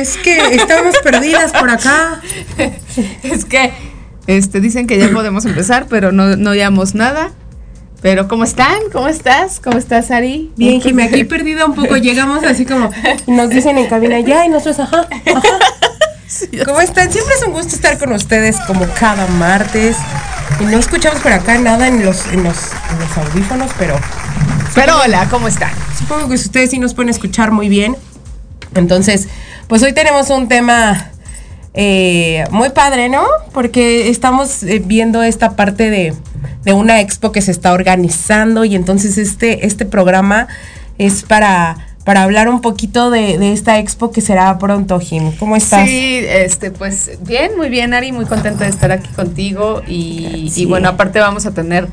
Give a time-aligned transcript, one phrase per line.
[0.00, 2.22] Es que estamos perdidas por acá.
[3.22, 3.70] Es que
[4.26, 7.32] este, dicen que ya podemos empezar, pero no, no oíamos nada.
[8.00, 8.78] Pero ¿cómo están?
[8.92, 9.60] ¿Cómo estás?
[9.60, 10.52] ¿Cómo estás, Ari?
[10.56, 11.98] Bien, Jimmy, aquí perdida un poco.
[11.98, 12.90] Llegamos así como,
[13.26, 15.58] nos dicen en cabina ya y nosotros, ajá, ajá.
[16.64, 17.12] ¿Cómo están?
[17.12, 19.98] Siempre es un gusto estar con ustedes como cada martes.
[20.60, 22.56] Y no escuchamos por acá nada en los, en los,
[22.90, 24.00] en los audífonos, pero...
[24.74, 25.72] Pero hola, ¿cómo están?
[25.98, 27.96] Supongo que ustedes sí nos pueden escuchar muy bien.
[28.74, 29.28] Entonces,
[29.70, 31.12] pues hoy tenemos un tema
[31.74, 33.24] eh, muy padre, ¿no?
[33.52, 36.12] Porque estamos eh, viendo esta parte de,
[36.74, 40.48] una expo que se está organizando y entonces este, este programa
[40.98, 45.30] es para, para hablar un poquito de, esta expo que será pronto, Jim.
[45.38, 45.88] ¿Cómo estás?
[45.88, 50.66] Sí, este, pues bien, muy bien, Ari, muy contenta de estar aquí contigo y, y
[50.66, 51.86] bueno, aparte vamos a tener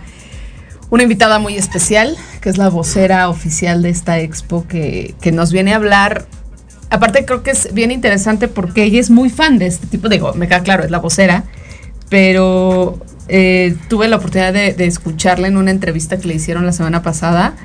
[0.89, 5.51] una invitada muy especial, que es la vocera oficial de esta expo, que, que nos
[5.51, 6.25] viene a hablar
[6.89, 10.33] aparte creo que es bien interesante porque ella es muy fan de este tipo, digo,
[10.33, 11.43] me queda claro, es la vocera,
[12.09, 17.01] pero eh, tuve la oportunidad de, escucharla en una entrevista que le hicieron la semana
[17.01, 17.55] pasada.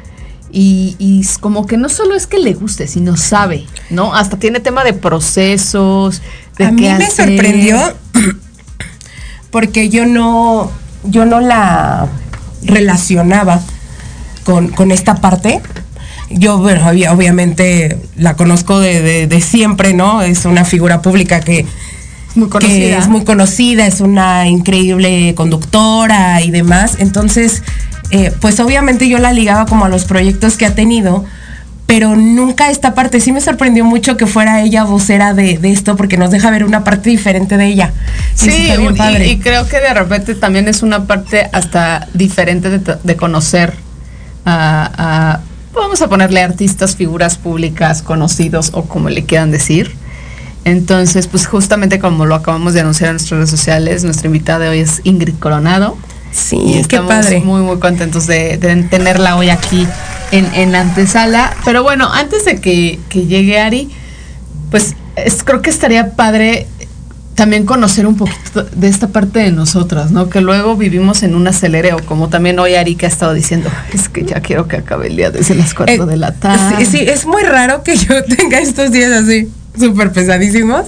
[0.55, 4.15] Y, como que no solo es que le guste, sino sabe, ¿no?
[4.15, 6.21] Hasta tiene tema de procesos,
[6.59, 7.78] de A mí me sorprendió
[9.50, 10.70] porque yo no,
[11.05, 12.06] yo no la
[12.64, 13.62] relacionaba
[14.44, 15.62] con, con esta parte
[16.34, 20.23] yo, bueno, obviamente la conozco de, siempre, ¿no?
[20.23, 21.67] Es una figura pública que,
[22.34, 26.96] muy es muy conocida, es una increíble conductora y demás.
[26.99, 27.62] Entonces,
[28.11, 31.25] eh, pues obviamente yo la ligaba como a los proyectos que ha tenido,
[31.87, 33.20] pero nunca esta parte.
[33.20, 36.85] Sí me sorprendió mucho que fuera ella vocera de, esto, porque nos deja ver una
[36.85, 37.93] parte diferente de ella.
[38.35, 38.69] sí,
[39.25, 43.75] y, creo que de repente también es una parte hasta diferente de, conocer
[44.44, 45.40] a
[45.81, 49.95] vamos a ponerle artistas, figuras públicas, conocidos o como le quieran decir.
[50.65, 54.69] Entonces, pues justamente como lo acabamos de anunciar en nuestras redes sociales, nuestra invitada de
[54.69, 55.97] hoy es Ingrid Coronado.
[56.31, 57.41] Sí, y estamos padre.
[57.41, 58.57] muy, muy contentos de,
[58.89, 59.87] tenerla hoy aquí
[60.31, 61.55] en, en, antesala.
[61.65, 63.91] Pero bueno, antes de que, que llegue Ari,
[64.71, 64.95] pues
[65.45, 66.67] creo que estaría padre
[67.34, 70.29] también conocer un poquito de esta parte de nosotras, ¿no?
[70.29, 74.25] Que luego vivimos en un acelereo, como también hoy Arika ha estado diciendo, es que
[74.25, 76.84] ya quiero que acabe el día desde las cuatro eh, de la tarde.
[76.84, 80.87] Sí, sí, es muy raro que yo tenga estos días así, súper pesadísimos,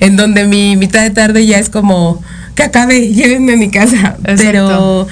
[0.00, 2.22] en donde mi mitad de tarde ya es como,
[2.54, 4.16] que acabe, llévenme a mi casa.
[4.24, 5.06] Pero...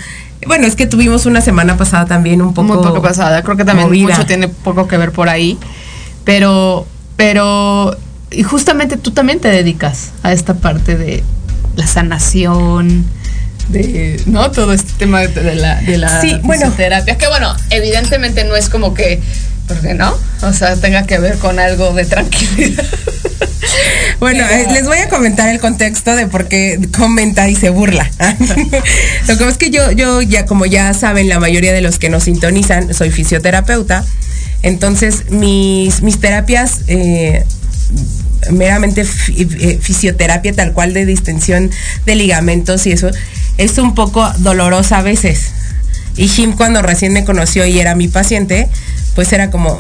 [0.47, 2.75] Bueno, es que tuvimos una semana pasada también un poco.
[2.75, 3.43] Muy poco pasada.
[3.43, 5.59] Creo que también mucho tiene poco que ver por ahí.
[6.25, 6.87] Pero,
[7.17, 7.95] pero
[8.31, 11.23] y justamente tú también te dedicas a esta parte de
[11.77, 13.05] la sanación,
[13.69, 14.51] de, ¿no?
[14.51, 16.75] Todo este tema de, la, de la sí, bueno.
[16.77, 19.21] que bueno, evidentemente no es como que,
[19.69, 20.15] ¿por qué no?
[20.43, 22.85] O sea, tenga que ver con algo de tranquilidad.
[24.19, 28.11] Bueno, eh, les voy a comentar el contexto de por qué comenta y se burla.
[29.29, 32.11] Lo que es que yo, yo ya, como ya saben, la mayoría de los que
[32.11, 34.05] nos sintonizan, soy fisioterapeuta.
[34.63, 37.45] Entonces, mis, mis terapias eh,
[38.51, 41.71] meramente eh, fisioterapia tal cual de distensión
[42.07, 43.11] de ligamentos y eso,
[43.59, 45.53] es un poco dolorosa a veces.
[46.17, 48.69] Y Jim cuando recién me conoció y era mi paciente,
[49.15, 49.79] pues era como...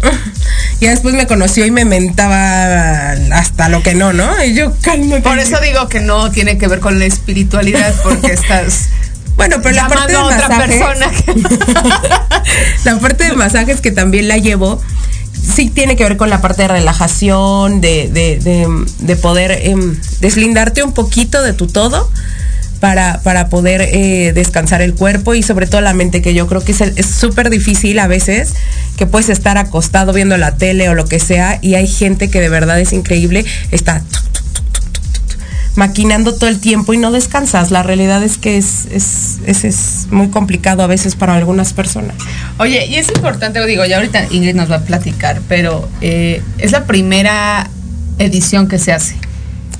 [0.80, 4.42] y después me conoció y me mentaba hasta lo que no, ¿no?
[4.44, 5.20] Y yo calmo.
[5.22, 8.88] Por eso digo que no tiene que ver con la espiritualidad, porque estás...
[9.36, 11.10] Bueno, pero la parte de otra persona.
[12.84, 14.82] la parte de masajes que también la llevo
[15.42, 20.82] sí tiene que ver con la parte de relajación, de, de, de, poder em, deslindarte
[20.82, 22.10] un poquito de tu todo
[22.80, 26.64] para, para poder eh, descansar el cuerpo y sobre todo la mente, que yo creo
[26.64, 28.54] que es súper difícil a veces,
[28.96, 32.40] que puedes estar acostado viendo la tele o lo que sea, y hay gente que
[32.40, 34.02] de verdad es increíble, está
[35.76, 37.70] maquinando todo el tiempo y no descansas.
[37.70, 42.16] La realidad es que es, es, es, es, muy complicado a veces para algunas personas.
[42.58, 46.42] Oye, y es importante, lo digo, ya ahorita Ingrid nos va a platicar, pero eh,
[46.58, 47.70] es la primera
[48.18, 49.16] edición que se hace.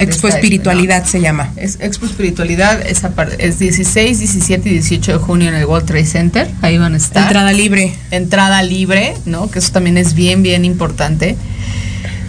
[0.01, 1.53] Expo Espiritualidad se llama.
[1.57, 3.03] Es Expo Espiritualidad, es,
[3.39, 6.51] es 16, 17 y 18 de junio en el World Trade Center.
[6.63, 7.25] Ahí van a estar.
[7.25, 7.95] Entrada libre.
[8.11, 9.51] Entrada libre, ¿no?
[9.51, 11.37] Que eso también es bien, bien importante.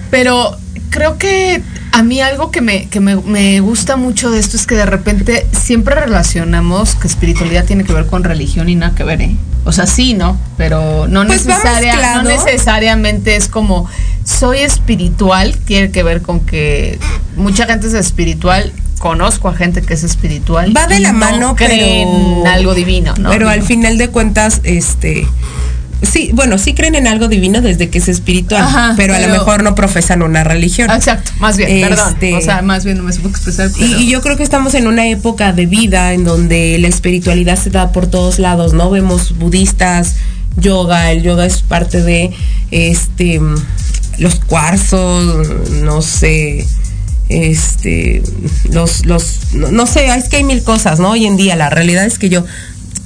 [0.09, 0.57] Pero
[0.91, 4.67] creo que a mí algo que, me, que me, me, gusta mucho de esto es
[4.67, 9.03] que de repente siempre relacionamos que espiritualidad tiene que ver con religión y nada que
[9.03, 9.35] ver, ¿eh?
[9.63, 10.37] O sea, sí, ¿no?
[10.57, 13.87] Pero no, pues necesaria, no necesariamente es como
[14.23, 16.99] soy espiritual, tiene que ver con que
[17.35, 18.71] mucha gente es espiritual.
[18.99, 20.75] Conozco a gente que es espiritual.
[20.77, 23.29] Va de la no mano, creen pero, en algo divino, ¿no?
[23.31, 25.27] Pero al final de cuentas, este
[26.01, 29.27] sí, bueno, sí creen en algo divino desde que es espiritual, Ajá, pero, a lo
[29.29, 30.89] mejor no profesan una religión.
[30.91, 32.33] Exacto, más bien, Este- perdón.
[32.35, 33.69] O sea, más bien no me supo expresar.
[33.69, 36.87] Y, pero- y yo creo que estamos en una época de vida en donde la
[36.87, 38.89] espiritualidad se da por todos lados, ¿no?
[38.89, 40.15] Vemos budistas,
[40.57, 42.31] yoga, el yoga es parte de
[42.71, 43.39] este
[44.17, 45.47] los cuarzos,
[45.81, 46.65] no sé,
[47.29, 48.21] este
[48.69, 51.11] los los no, no sé, es que hay mil cosas, ¿no?
[51.11, 52.43] Hoy en día la realidad es que yo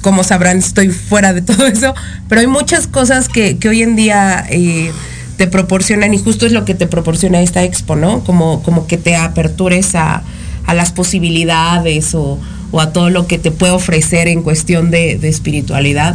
[0.06, 1.92] como sabrán, estoy fuera de todo eso,
[2.28, 4.92] pero hay muchas cosas que, que hoy en día eh,
[5.36, 8.22] te proporcionan y justo es lo que te proporciona esta expo, ¿no?
[8.22, 10.22] Como, como que te apertures a,
[10.64, 12.38] a las posibilidades o,
[12.70, 16.14] o a todo lo que te puede ofrecer en cuestión de, de espiritualidad.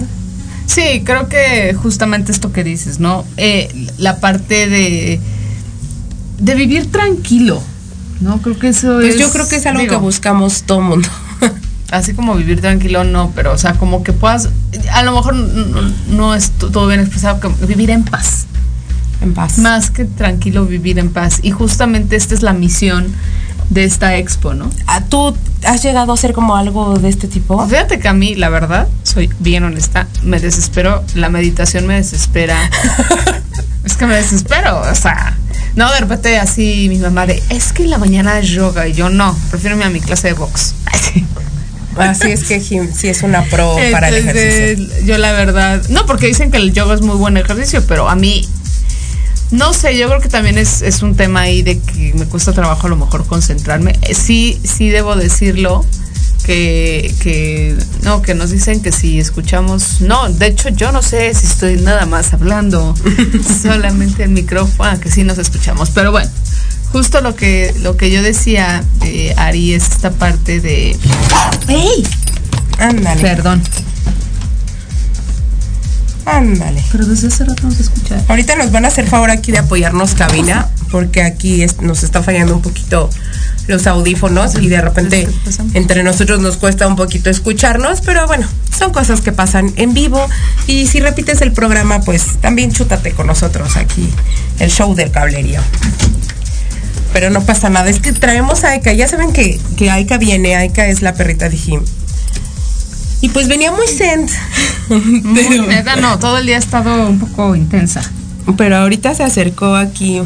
[0.68, 3.26] Sí, creo que justamente esto que dices, ¿no?
[3.36, 3.68] Eh,
[3.98, 5.20] la parte de,
[6.40, 7.62] de vivir tranquilo,
[8.22, 8.42] ¿no?
[8.42, 9.20] Creo que eso Pues es.
[9.20, 11.10] yo creo que es algo digo, que buscamos todo mundo.
[11.92, 14.50] Así como vivir tranquilo, no, pero, o sea, como que puedas.
[14.94, 18.46] A lo mejor no, no es to- todo bien expresado, que vivir en paz.
[19.22, 19.58] en paz.
[19.58, 21.40] Más que tranquilo, vivir en paz.
[21.44, 23.14] Y justamente esta es la misión
[23.70, 24.70] de esta expo, ¿no?
[24.88, 27.66] Ah, ¿Tú has llegado a hacer como algo de este tipo?
[27.68, 32.70] Fíjate que a mí, la verdad, soy bien honesta, me desespero, la meditación me desespera.
[33.86, 35.38] es que me desespero, o sea,
[35.76, 38.94] no de repente así mi mamá de, es que en la mañana es yoga y
[38.94, 40.74] yo no, prefiero irme a mi clase de box.
[41.98, 42.32] Así.
[42.32, 45.06] Es que Jim sí es una pro para el ejercicio.
[45.06, 48.16] Yo la verdad, no, porque dicen que el yoga es muy buen ejercicio, pero a
[48.16, 48.48] mí,
[49.52, 52.54] no sé, yo creo que también es, es un tema ahí de que me cuesta
[52.54, 53.98] trabajo a lo mejor concentrarme.
[54.02, 55.86] Eh, Sí, sí debo decirlo,
[56.46, 61.34] que, que, no, que nos dicen que si escuchamos, no, de hecho yo no sé
[61.34, 62.96] si estoy nada más hablando,
[63.62, 66.30] solamente el micrófono, ah, que sí nos escuchamos, pero bueno.
[66.92, 70.98] Justo lo que, lo que yo decía, eh, Ari, es esta parte de...
[71.70, 72.04] ¡Ey!
[72.80, 73.62] Ándale, Perdón.
[76.26, 76.84] ándale.
[76.92, 78.22] Pero desde hace rato no se escucha.
[78.28, 82.22] Ahorita nos van a hacer favor aquí de apoyarnos cabina, porque aquí es- nos está
[82.24, 83.10] fallando un poquito
[83.68, 85.30] los audífonos y de repente
[85.74, 90.28] entre nosotros nos cuesta un poquito escucharnos, pero bueno, son cosas que pasan en vivo
[90.68, 94.10] y si repites el programa, pues también chútate con nosotros aquí,
[94.60, 95.62] el show del cablerío.
[97.14, 100.56] Pero no pasa nada, es que traemos a Aika, ya saben que, que Aika viene,
[100.56, 101.82] Aika es la perrita de Jim.
[103.22, 104.32] Y pues venía muy sent.
[105.68, 108.02] Neta, no, todo el día ha estado un poco intensa.
[108.58, 110.22] Pero ahorita se acercó aquí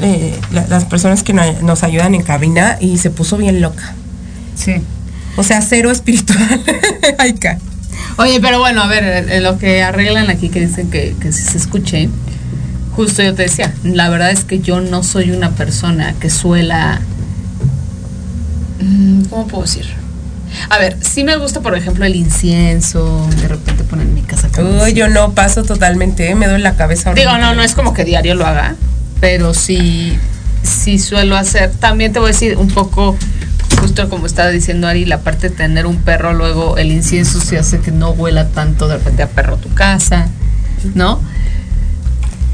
[0.00, 3.92] eh, la- las personas que no- nos ayudan en cabina y se puso bien loca.
[4.54, 4.76] Sí.
[5.36, 6.62] O sea, cero espiritual.
[7.18, 7.58] Aika.
[8.16, 11.42] Oye, pero bueno, a ver, en lo que arreglan aquí que dicen que, que si
[11.42, 12.08] se escuche,
[12.94, 17.00] justo yo te decía, la verdad es que yo no soy una persona que suela...
[18.80, 19.86] Mm, ¿Cómo puedo decir?
[20.68, 24.48] A ver, sí me gusta, por ejemplo, el incienso, de repente ponen en mi casa.
[24.58, 24.88] Uy, incienso.
[24.88, 27.14] yo no paso totalmente, eh, me duele la cabeza.
[27.14, 28.74] Digo, no, no es como que diario lo haga,
[29.20, 30.18] pero sí,
[30.62, 31.70] sí suelo hacer.
[31.70, 33.16] También te voy a decir un poco,
[33.80, 37.58] justo como estaba diciendo Ari, la parte de tener un perro, luego el incienso se
[37.58, 40.28] hace que no huela tanto de repente a perro tu casa,
[40.94, 41.20] ¿no?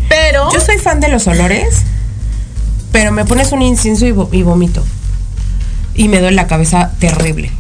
[0.08, 0.50] Pero...
[0.52, 1.82] Yo soy fan de los olores,
[2.92, 4.84] pero me pones un incienso y, vo- y vomito.
[5.94, 7.50] Y me duele la cabeza terrible.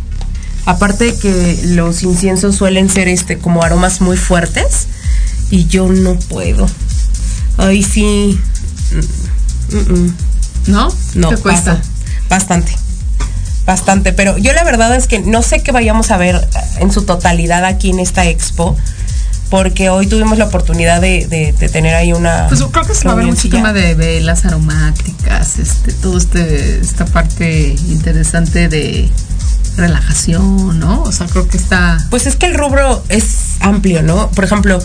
[0.66, 4.88] Aparte de que los inciensos suelen ser este como aromas muy fuertes
[5.50, 6.66] y yo no puedo.
[7.56, 8.38] Ay, sí.
[9.70, 10.14] Mm, mm, mm.
[10.66, 10.88] ¿No?
[11.14, 11.76] No, ¿Te cuesta?
[11.76, 11.88] paso.
[12.28, 12.72] Bastante.
[13.64, 14.12] Bastante.
[14.12, 16.46] Pero yo la verdad es que no sé qué vayamos a ver
[16.80, 18.76] en su totalidad aquí en esta expo.
[19.50, 22.48] Porque hoy tuvimos la oportunidad de, de- de tener ahí una.
[22.48, 26.80] Pues creo que se va a ver mucho tema de velas aromáticas, este, todo este,
[26.80, 29.08] esta parte interesante de
[29.76, 31.02] relajación, ¿no?
[31.02, 31.98] O sea, creo que está...
[32.10, 34.30] Pues es que el rubro es amplio, ¿no?
[34.30, 34.78] Por ejemplo,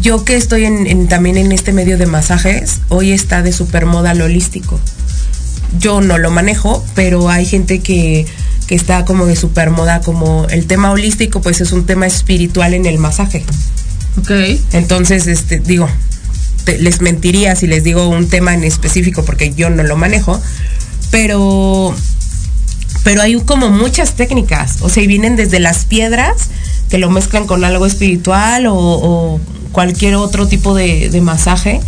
[0.00, 4.14] yo que estoy en, también en este medio de masajes, hoy está de super moda
[4.14, 4.78] lo holístico.
[5.78, 8.26] Yo no lo manejo, pero hay gente que,
[8.66, 12.74] que está como de super moda, como el tema holístico, pues es un tema espiritual
[12.74, 13.44] en el masaje.
[14.18, 14.30] Ok.
[14.72, 15.88] Entonces, este, digo,
[16.78, 20.40] les mentiría si les digo un tema en específico porque yo no lo manejo,
[21.10, 21.94] pero
[23.02, 26.50] pero hay como muchas técnicas, o sea, y vienen desde las piedras
[26.90, 29.40] que lo mezclan con algo espiritual o,
[29.72, 31.80] cualquier otro tipo de, masaje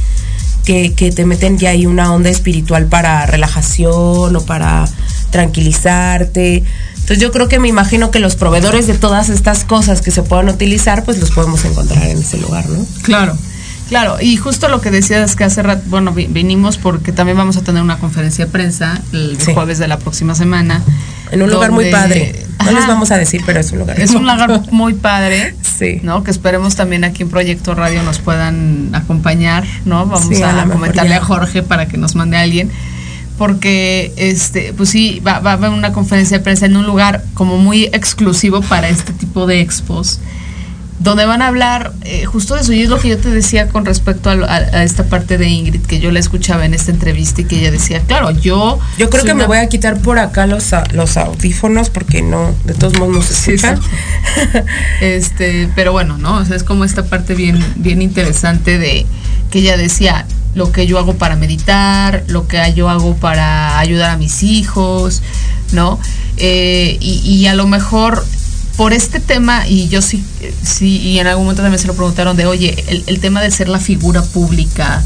[0.64, 4.88] que, que, te meten ya ahí una onda espiritual para relajación o para
[5.30, 6.62] tranquilizarte.
[7.02, 10.22] Entonces yo creo que me imagino que los proveedores de todas estas cosas que se
[10.22, 12.86] puedan utilizar, pues los podemos encontrar en ese lugar, ¿no?
[13.02, 13.36] Claro.
[13.88, 17.62] Claro, y justo lo que decías que hace rato, bueno, vinimos porque también vamos a
[17.62, 20.80] tener una conferencia de prensa el jueves de la próxima semana.
[21.30, 22.46] En un lugar muy padre.
[22.64, 24.00] No les vamos a decir, pero es un lugar.
[24.00, 25.54] Es un lugar muy padre.
[25.78, 26.00] Sí.
[26.02, 26.22] ¿No?
[26.22, 30.06] Que esperemos también aquí en Proyecto Radio nos puedan acompañar, ¿no?
[30.06, 32.70] Vamos a, comentarle a Jorge para que nos mande a alguien.
[33.38, 37.24] Porque, este, pues sí, va, va a haber una conferencia de prensa en un lugar
[37.34, 40.20] como muy exclusivo para este tipo de expos
[41.02, 42.72] donde van a hablar eh, justo de eso.
[42.72, 45.98] Y es lo que yo te decía con respecto a, esta parte de Ingrid, que
[45.98, 48.78] yo la escuchaba en esta entrevista y que ella decía, claro, yo...
[48.98, 52.74] Yo creo que me voy a quitar por acá los, los audífonos porque no, de
[52.74, 53.80] todos modos no se escuchan.
[55.00, 56.36] este, pero bueno, ¿no?
[56.36, 59.06] O sea, es como esta parte bien, bien interesante de
[59.50, 64.10] que ella decía, lo que yo hago para meditar, lo que yo hago para ayudar
[64.10, 65.22] a mis hijos,
[65.72, 65.98] ¿no?
[66.36, 68.24] Eh, y, y a lo mejor
[68.76, 70.24] por este tema, y yo sí,
[70.62, 73.68] sí, y en algún momento también se lo preguntaron de, oye, el, tema de ser
[73.68, 75.02] la figura pública,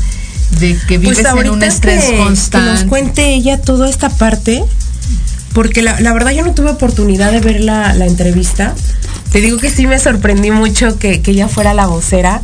[0.61, 2.67] de que vives pues en un estrés constante.
[2.67, 4.65] Que nos cuente ella toda esta parte,
[5.53, 8.75] porque la, verdad yo no tuve oportunidad de ver la, entrevista.
[9.33, 12.43] Te digo que sí me sorprendí mucho que, ella fuera la vocera,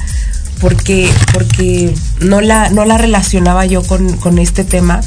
[0.62, 5.00] porque, porque no, la, no la relacionaba yo con, con este tema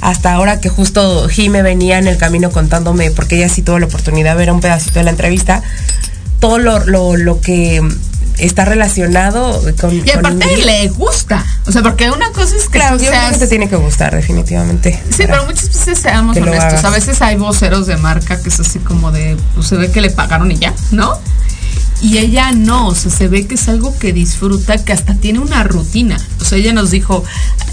[0.00, 3.86] hasta ahora que justo Jime venía en el camino contándome, porque ella sí tuvo la
[3.86, 5.62] oportunidad de ver un pedacito de la entrevista,
[6.40, 7.80] todo lo, lo, que
[8.36, 9.94] está relacionado con.
[9.94, 11.46] Y aparte le gusta.
[11.66, 12.78] O sea, porque una cosa es que.
[12.78, 15.00] Claro, yo creo que te tiene que gustar, definitivamente.
[15.08, 16.84] Sí, pero muchas veces seamos honestos.
[16.84, 19.36] A veces hay voceros de marca que es así como de.
[19.54, 21.18] Pues se ve que le pagaron y ya, ¿no?
[22.02, 25.38] Y ella no, o sea, se ve que es algo que disfruta, que hasta tiene
[25.38, 26.18] una rutina.
[26.40, 27.24] O sea, ella nos dijo,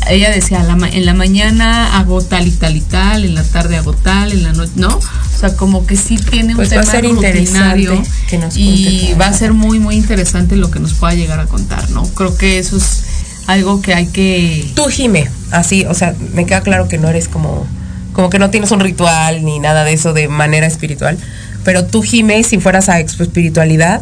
[0.09, 3.93] ella decía, en la mañana hago tal y tal y tal, en la tarde hago
[3.93, 4.97] tal, en la noche, ¿no?
[4.97, 8.55] O sea, como que sí tiene un pues tema va a ser rutinario que nos
[8.57, 12.03] y va a ser muy, muy interesante lo que nos pueda llegar a contar, ¿no?
[12.03, 13.03] Creo que eso es
[13.47, 14.71] algo que hay que...
[14.75, 17.67] Tú, Jime, así, o sea, me queda claro que no eres como,
[18.13, 21.17] como que no tienes un ritual ni nada de eso de manera espiritual,
[21.63, 24.01] pero tú, Jime, si fueras a Expo Espiritualidad,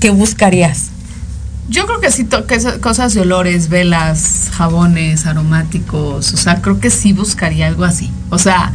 [0.00, 0.90] ¿qué buscarías?
[1.68, 2.28] Yo creo que sí,
[2.80, 8.10] cosas de olores, velas, jabones, aromáticos, o sea, creo que sí buscaría algo así.
[8.30, 8.72] O sea,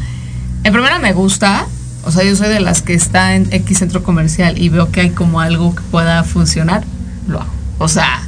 [0.63, 1.67] en primera me gusta,
[2.03, 5.01] o sea, yo soy de las que está en X centro comercial y veo que
[5.01, 6.83] hay como algo que pueda funcionar,
[7.27, 7.51] lo hago.
[7.77, 8.23] O sea...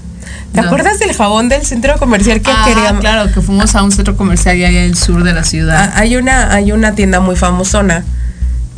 [0.53, 2.99] ¿Te acuerdas del jabón del centro comercial que ah, queríamos?
[2.99, 5.93] Claro, que fuimos a un centro comercial allá en el sur de la ciudad.
[5.93, 8.03] Ah, hay una, hay una tienda muy famosona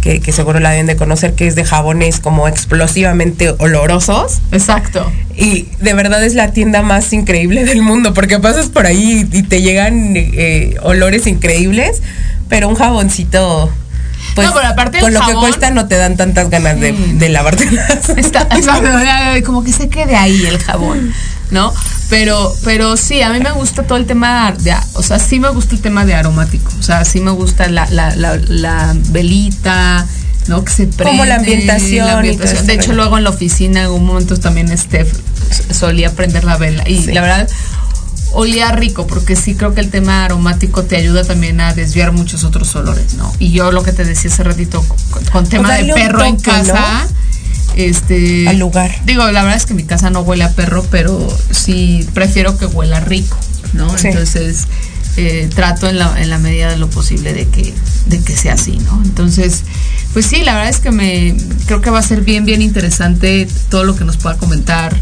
[0.04, 4.42] que, seguro la deben de conocer, que es de jabones como explosivamente olorosos.
[4.52, 5.10] Exacto.
[5.36, 9.44] Y de verdad es la tienda más increíble del mundo, porque pasas por ahí y
[9.44, 12.02] te llegan eh, olores increíbles,
[12.50, 13.72] pero un jaboncito
[14.36, 17.30] pues no, pero aparte con lo que cuesta no te dan tantas ganas de, de
[17.30, 17.68] lavarte
[18.18, 18.48] Está,
[19.46, 21.14] como que se quede ahí el jabón,
[21.52, 21.74] ¿no?
[22.10, 25.50] Pero, pero sí, a mí me gusta todo el tema de, o sea, sí me
[25.50, 30.06] gusta el tema de aromático, o sea, sí me gusta la, la, la, velita,
[30.48, 30.64] ¿no?
[30.64, 31.06] Que se prende.
[31.06, 32.22] Como la ambientación.
[32.22, 35.12] de hecho, luego en la oficina, en algún momento también Steph
[35.72, 36.88] solía prender la vela.
[36.88, 37.50] Y la verdad,
[38.34, 42.44] olía rico, porque sí creo que el tema aromático te ayuda también a desviar muchos
[42.44, 43.32] otros olores, ¿no?
[43.40, 44.84] Y yo lo que te decía hace ratito,
[45.32, 47.08] con, tema de perro en casa.
[47.76, 48.92] Este, al lugar.
[49.06, 52.66] Digo, la verdad es que mi casa no huele a perro, pero sí prefiero que
[52.68, 53.38] huela rico,
[53.74, 53.96] ¿no?
[53.98, 54.68] Entonces,
[55.16, 57.74] eh, trato en la, en la medida de lo posible de que,
[58.08, 59.02] de que sea así, ¿no?
[59.04, 59.64] Entonces,
[60.14, 61.36] pues sí, la verdad es que me
[61.66, 64.96] creo que va a ser bien, bien interesante todo lo que nos pueda comentar.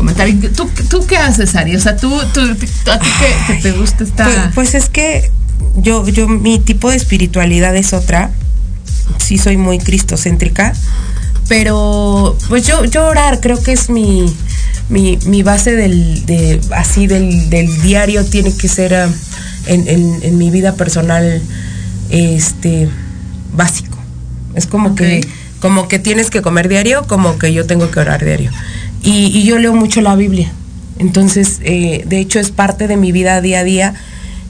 [0.00, 0.30] Comentar.
[0.56, 1.76] ¿Tú, ¿Tú qué haces, Ari?
[1.76, 3.08] O sea, ¿tú, tú, a ti
[3.46, 4.24] que, te gusta esta...?
[4.24, 5.30] Pues, pues, es que
[5.76, 8.30] yo, yo, mi tipo de espiritualidad es otra.
[9.18, 10.72] Sí soy muy cristocéntrica
[11.50, 14.32] pero pues yo, yo orar creo que es mi,
[14.88, 17.50] mi, base del, de, así del,
[17.82, 19.08] diario, tiene que ser ah,
[19.66, 21.42] en, mi vida personal
[22.08, 22.88] este
[23.52, 23.98] básico.
[24.54, 25.26] Es como que
[25.60, 28.52] como que tienes que comer diario, como que yo tengo que orar diario.
[29.02, 30.52] Y, yo leo mucho la Biblia.
[30.98, 33.94] Entonces, eh, de hecho, es parte de mi vida día a día.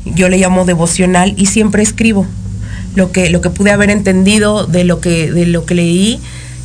[0.04, 2.26] Yo le llamo devocional y siempre escribo
[2.96, 6.20] lo que, lo que pude haber entendido de lo que, de lo que leí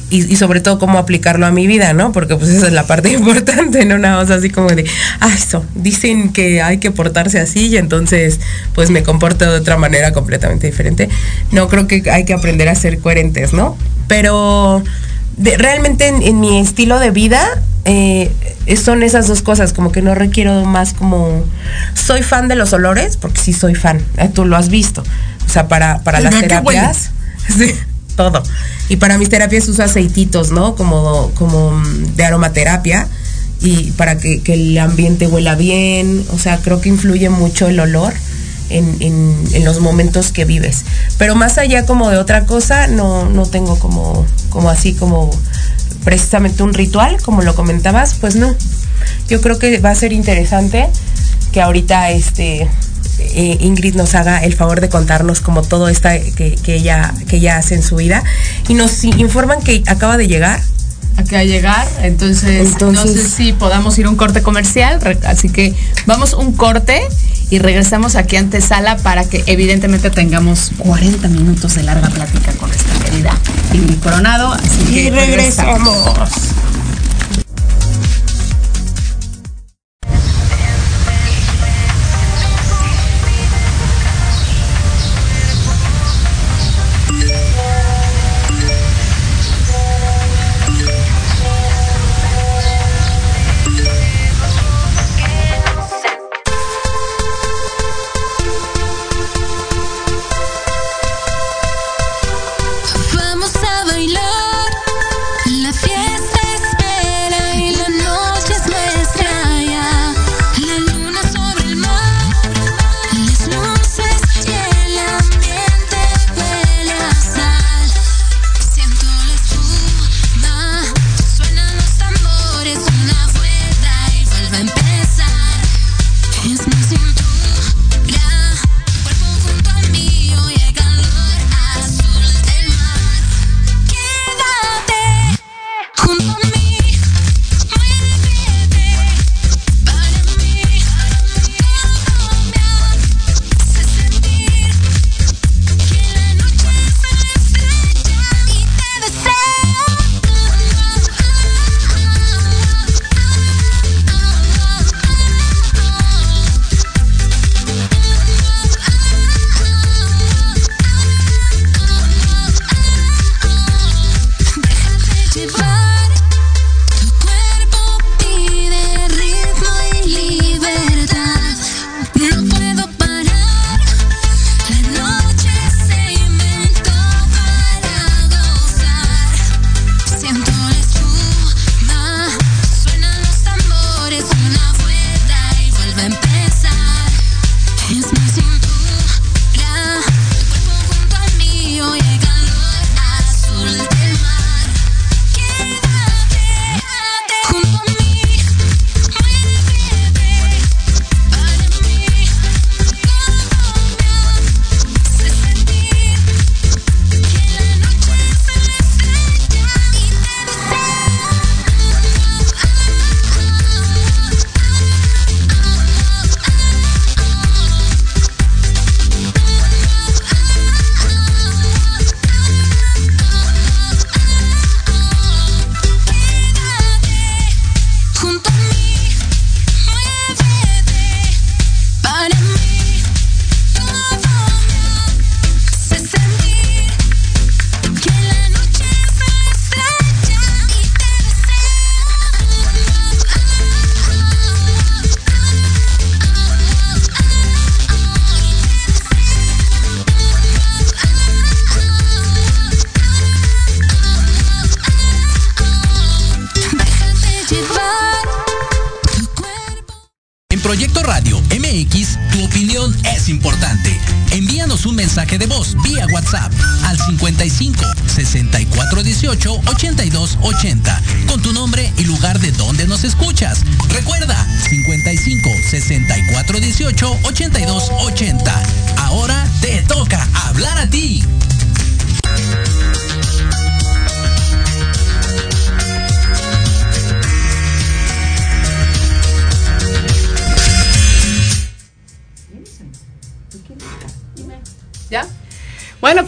[0.10, 2.12] y, sobre todo cómo aplicarlo a mi vida, ¿no?
[2.12, 4.86] Porque pues esa es la parte importante, no nada más así como de,
[5.20, 8.40] ah, eso, dicen que hay que portarse así y entonces
[8.74, 11.10] pues me comporto de otra manera completamente diferente.
[11.52, 13.78] No, creo que hay que aprender a ser coherentes, ¿no?
[14.08, 14.84] Pero
[15.38, 17.42] realmente en, mi estilo de vida
[17.86, 18.32] eh,
[18.82, 21.44] son esas dos cosas, como que no requiero más como,
[21.94, 25.04] soy fan de los olores, porque sí soy fan, eh, tú lo has visto,
[25.46, 27.12] o sea, para, para las terapias.
[27.48, 27.76] Sí
[28.16, 28.42] todo.
[28.90, 30.76] Y para mis terapias uso aceititos, ¿no?
[30.76, 31.82] Como, como
[32.16, 33.08] de aromaterapia
[33.62, 36.26] y para que, el ambiente huela bien.
[36.34, 38.14] O sea, creo que influye mucho el olor
[38.70, 40.86] en, en, los momentos que vives.
[41.18, 45.32] Pero más allá como de otra cosa, no, no tengo como, como así como
[46.04, 48.56] precisamente un ritual, como lo comentabas, pues no.
[49.28, 50.88] Yo creo que va a ser interesante
[51.52, 52.70] que ahorita este
[53.20, 57.58] eh, Ingrid nos haga el favor de contarnos como todo esta que, ella, que ella
[57.58, 58.24] hace en su vida.
[58.68, 60.62] Y nos informan que acaba de llegar.
[61.18, 65.74] Acaba de llegar, entonces, no sé si podamos ir a un corte comercial, así que
[66.06, 67.08] vamos un corte
[67.50, 72.72] y regresamos aquí ante sala para que evidentemente tengamos 40 minutos de larga plática con
[72.72, 73.38] esta querida
[73.74, 74.54] Ingrid Coronado.
[74.54, 76.14] Así que regresamos.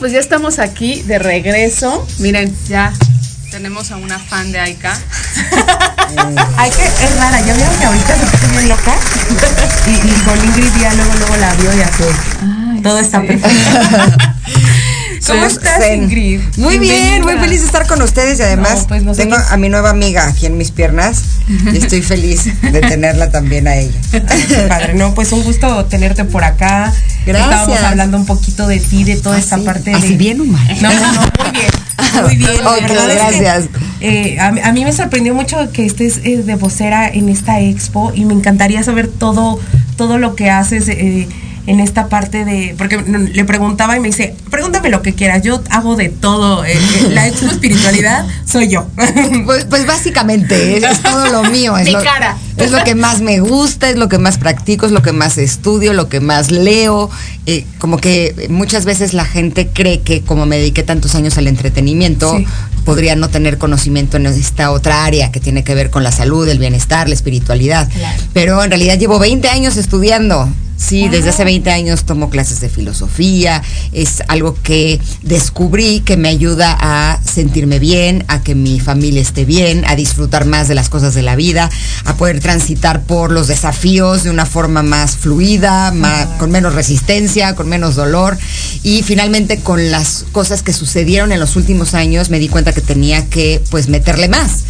[0.07, 2.07] Pues ya estamos aquí de regreso.
[2.19, 2.93] Miren, ya
[3.51, 4.97] tenemos a una fan de Aika.
[6.07, 7.41] Que es rara.
[7.41, 8.95] Ya vieron que ahorita se puso bien loca.
[9.85, 12.81] Y, y con Ingrid ya luego, luego la vio y así.
[12.81, 13.49] Todo está perfecto.
[15.27, 15.83] ¿Cómo estás.
[15.93, 16.41] Ingrid?
[16.55, 19.67] Muy bien, muy feliz de estar con ustedes y además No, pues tengo a mi
[19.67, 23.99] nueva amiga aquí en mis piernas y estoy feliz de tenerla también a ella.
[24.69, 26.93] Padre, no, pues un gusto tenerte por acá.
[27.27, 27.51] Gracias.
[27.61, 30.17] Estábamos hablando un poquito de ti, de toda ¿Ah, esta parte ¿Así de.
[30.17, 30.67] bien o mal?
[30.81, 31.71] No, no, no, muy bien.
[32.23, 32.51] Muy bien.
[32.65, 33.69] Ok, verdad es que, gracias.
[33.99, 37.59] eh, a, mí- a mí me sorprendió mucho que estés eh, de vocera en esta
[37.59, 39.59] expo y me encantaría saber todo,
[39.97, 40.87] todo lo que haces.
[40.89, 41.27] eh,
[41.67, 45.61] en esta parte de, porque le preguntaba y me dice, pregúntame lo que quieras, yo
[45.69, 48.87] hago de todo, eh, eh, la expo espiritualidad soy yo.
[49.45, 51.77] Pues, pues básicamente es, es todo lo mío.
[51.77, 52.37] Es Mi lo, cara.
[52.57, 55.37] Es lo que más me gusta, es lo que más practico, es lo que más
[55.37, 57.09] estudio, lo que más leo.
[57.45, 61.47] Eh, como que muchas veces la gente cree que como me dediqué tantos años al
[61.47, 62.45] entretenimiento, Sí.
[62.85, 66.47] podría no tener conocimiento en esta otra área que tiene que ver con la salud,
[66.47, 67.89] el bienestar, la espiritualidad.
[67.89, 68.23] Claro.
[68.33, 70.49] Pero en realidad llevo 20 años estudiando.
[70.77, 73.63] Sí, desde hace 20 años tomo clases de filosofía.
[73.91, 79.43] Es algo que descubrí que me ayuda a sentirme bien, a que mi familia esté
[79.43, 81.69] bien, a disfrutar más de las cosas de la vida,
[82.05, 87.55] a poder transitar por los desafíos de una forma más fluida, ma- con menos resistencia,
[87.55, 88.37] con menos dolor.
[88.83, 92.81] Y finalmente con las cosas que sucedieron en los últimos años me di cuenta que
[92.81, 94.63] tenía que pues meterle más.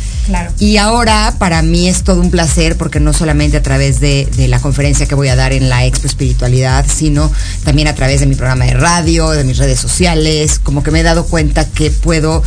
[0.59, 4.59] Y ahora para mí es todo un placer porque no solamente a través de la
[4.59, 7.31] conferencia que voy a dar en la Expo Espiritualidad, sino
[7.63, 10.99] también a través de mi programa de radio, de mis redes sociales, como que me
[10.99, 12.43] he dado cuenta que puedo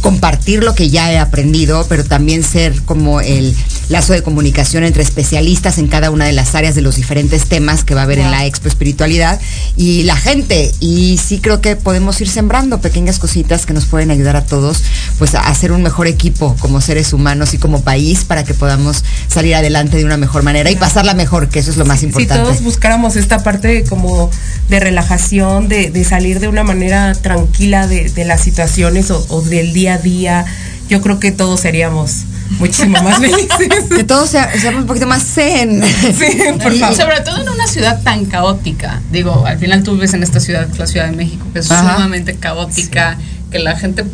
[0.00, 3.54] compartir lo que ya he aprendido, pero también ser como el
[3.88, 7.84] lazo de comunicación entre especialistas en cada una de las áreas de los diferentes temas
[7.84, 9.40] que va a haber en la Expo Espiritualidad
[9.76, 10.72] y la gente.
[10.80, 14.82] Y sí creo que podemos ir sembrando pequeñas cositas que nos pueden ayudar a todos
[15.18, 19.04] pues a hacer un mejor equipo como seres humanos y como país para que podamos
[19.28, 22.06] salir adelante de una mejor manera y pasarla mejor, que eso es lo más si
[22.06, 22.44] importante.
[22.44, 24.30] todos buscáramos esta parte como
[24.68, 29.42] de relajación, de, de salir de una manera tranquila de, de las situaciones o, o
[29.42, 30.44] del día a día,
[30.88, 32.24] yo creo que todos seríamos
[32.58, 33.84] muchísimo más felices.
[33.94, 35.82] que todos sea- seamos un poquito más zen.
[35.84, 36.96] Sí, por favor.
[36.96, 39.00] Sobre todo en una ciudad tan caótica.
[39.12, 41.94] Digo, al final tú vives en esta ciudad, la Ciudad de México, que es Ajá.
[41.94, 43.16] sumamente caótica,
[43.50, 44.04] que la gente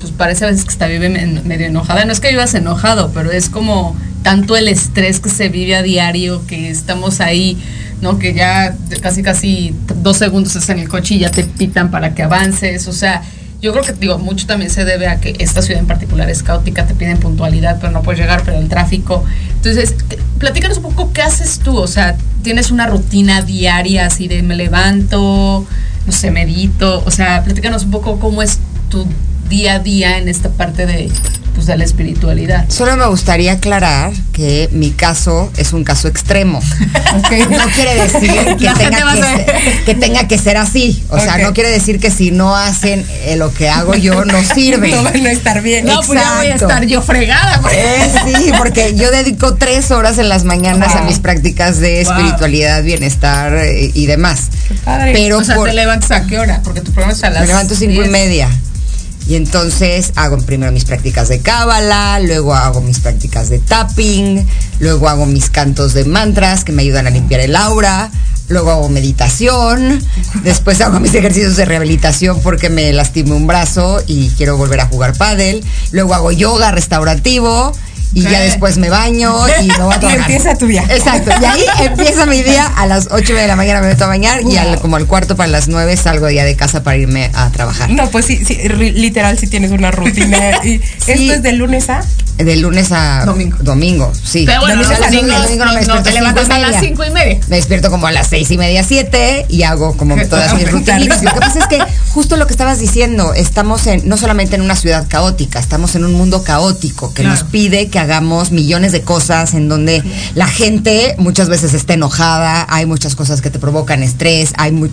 [0.00, 2.04] pues parece a veces que está vive medio enojada.
[2.04, 5.82] No es que vivas enojado, pero es como tanto el estrés que se vive a
[5.82, 7.56] diario, que estamos ahí,
[8.02, 8.18] ¿no?
[8.18, 12.14] Que ya casi casi dos segundos estás en el coche y ya te pitan para
[12.14, 12.86] que avances.
[12.88, 13.22] O sea,
[13.64, 16.42] yo creo que digo, mucho también se debe a que esta ciudad en particular es
[16.42, 19.24] caótica, te piden puntualidad, pero no puedes llegar, pero el tráfico.
[19.54, 19.94] Entonces,
[20.38, 24.54] platícanos un poco qué haces tú, o sea, tienes una rutina diaria así de me
[24.54, 25.66] levanto,
[26.04, 28.58] no sé, medito, o sea, platícanos un poco cómo es
[28.90, 29.06] tu
[29.48, 31.10] día a día en esta parte de
[31.54, 32.64] pues de la espiritualidad.
[32.68, 36.60] Solo me gustaría aclarar que mi caso es un caso extremo.
[37.14, 41.04] No quiere decir que tenga a que, ser, que tenga que ser así.
[41.10, 44.42] O sea, no quiere decir que si no hacen eh, lo que hago yo, no
[44.54, 44.90] sirve.
[44.90, 45.86] No van a estar bien.
[45.86, 47.60] No, pues ya voy a estar yo fregada.
[47.60, 52.02] porque- Eh, sí, porque yo dedico tres horas en las mañanas a mis prácticas de
[52.04, 52.12] Wow.
[52.16, 54.48] espiritualidad, bienestar eh, y demás.
[54.84, 55.12] padre.
[55.12, 56.60] Pero o sea, por- te levantas a qué hora?
[56.64, 58.10] Porque tu programa es a las me levanto cinco y 10.
[58.10, 58.48] media.
[59.26, 64.46] Y entonces hago primero mis prácticas de cábala, luego hago mis prácticas de tapping,
[64.80, 68.10] luego hago mis cantos de mantras que me ayudan a limpiar el aura,
[68.48, 69.98] luego hago meditación,
[70.42, 74.86] después hago mis ejercicios de rehabilitación porque me lastimé un brazo y quiero volver a
[74.86, 77.72] jugar pádel, luego hago yoga restaurativo
[78.14, 80.20] y ya después me baño y me voy a Y trabajar.
[80.20, 80.84] empieza tu día.
[80.88, 84.08] Exacto, y ahí empieza mi día a las 8 de la mañana me meto a
[84.08, 87.30] bañar y al, como al cuarto para las 9 salgo ya de casa para irme
[87.34, 87.90] a trabajar.
[87.90, 90.64] No, pues sí, sí, literal sí tienes una rutina.
[90.64, 92.02] Y Esto es de lunes a.
[92.38, 93.56] De lunes a Domingo.
[93.60, 94.44] domingo, sí.
[94.44, 95.10] Pero bueno, Domingo los a
[95.44, 97.38] domingo no, me no despierto te cinco y levantas a las cinco y media.
[97.48, 101.22] Me despierto como a las seis y media, siete y hago como todas mis rutinitas.
[101.22, 101.78] Lo que pasa es que
[102.12, 106.04] justo lo que estabas diciendo, estamos en, no solamente en una ciudad caótica, estamos en
[106.04, 107.30] un mundo caótico que Claro.
[107.38, 110.02] nos pide que hagamos millones de cosas en donde
[110.34, 114.90] la gente muchas veces está enojada, hay muchas cosas que te provocan estrés, hay muy,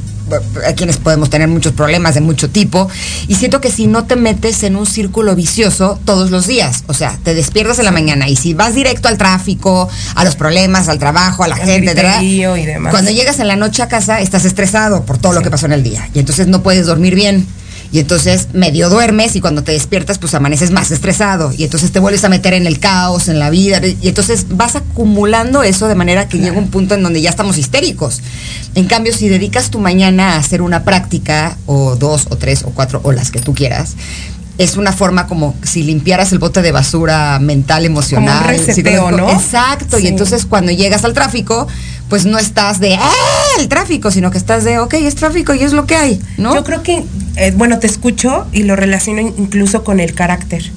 [0.68, 2.90] a quienes podemos tener muchos problemas de mucho tipo
[3.28, 6.94] y siento que si no te metes en un círculo vicioso todos los días, o
[6.94, 10.90] sea, te despiertas en la mañana y si vas directo al tráfico, a los problemas,
[10.90, 12.22] al trabajo, a la gente, ¿verdad?
[12.22, 12.92] y demás.
[12.92, 15.74] Cuando llegas en la noche a casa estás estresado por todo lo que pasó en
[15.74, 17.48] el día y entonces no puedes dormir bien.
[17.92, 22.00] Y entonces medio duermes y cuando te despiertas pues amaneces más estresado y entonces te
[22.00, 25.96] vuelves a meter en el caos, en la vida y entonces vas acumulando eso de
[25.96, 28.22] manera que llega un punto en donde ya estamos histéricos.
[28.76, 32.70] En cambio, si dedicas tu mañana a hacer una práctica o dos o tres o
[32.70, 33.96] cuatro o las que tú quieras,
[34.58, 38.38] es una forma como si limpiaras el bote de basura mental, emocional.
[38.38, 39.30] Como un reseteo, ¿no?
[39.32, 41.68] Exacto, y entonces cuando llegas al tráfico,
[42.10, 43.12] pues no estás de ¡ah!
[43.60, 46.54] el tráfico, sino que estás de ok, es tráfico y es lo que hay, ¿no?
[46.54, 47.04] Yo creo que,
[47.36, 50.72] eh, bueno, te escucho y lo relaciono incluso con el carácter.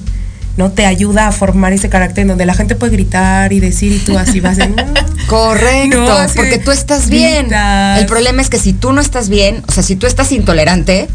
[0.57, 0.71] ¿No?
[0.71, 3.99] Te ayuda a formar ese carácter en donde la gente puede gritar y decir y
[3.99, 4.67] tú así vas de.
[4.69, 4.75] "Mm".
[5.27, 7.47] Correcto, No, porque tú estás bien.
[7.47, 7.99] gritas.
[7.99, 11.09] El problema es que si tú no estás bien, o sea, si tú estás intolerante,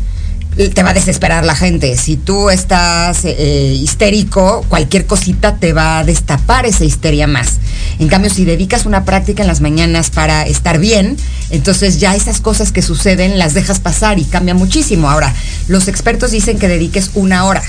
[0.57, 1.97] te va a desesperar la gente.
[1.97, 7.59] Si tú estás eh, histérico, cualquier cosita te va a destapar esa histeria más.
[7.99, 11.17] En cambio, si dedicas una práctica en las mañanas para estar bien,
[11.51, 15.09] entonces ya esas cosas que suceden las dejas pasar y cambia muchísimo.
[15.11, 15.35] Ahora,
[15.69, 17.63] los expertos dicen que dediques una hora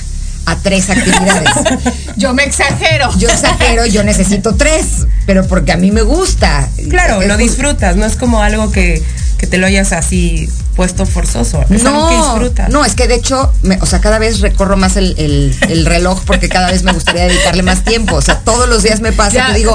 [0.46, 1.50] a tres actividades.
[2.18, 3.10] Yo me exagero.
[3.18, 6.68] Yo exagero, yo necesito tres, pero porque a mí me gusta.
[6.90, 9.02] Claro, Es lo disfrutas, no es como algo que,
[9.42, 11.66] que te lo hayas así puesto forzoso.
[11.72, 12.70] Es algo que No, disfrutas.
[12.70, 15.86] no, es que de hecho, me- o sea, cada vez recorro más el, el- el
[15.88, 18.16] reloj porque cada vez me gustaría dedicarle más tiempo.
[18.16, 19.74] O sea, todos los días me pasa Ya, que digo,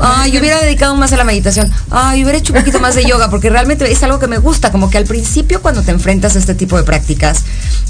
[0.00, 3.04] ay, yo hubiera dedicado más a la meditación, ay, hubiera hecho un poquito más de
[3.04, 4.70] yoga, porque realmente es algo que me gusta.
[4.70, 7.40] Como que al principio, cuando te enfrentas a este tipo de prácticas,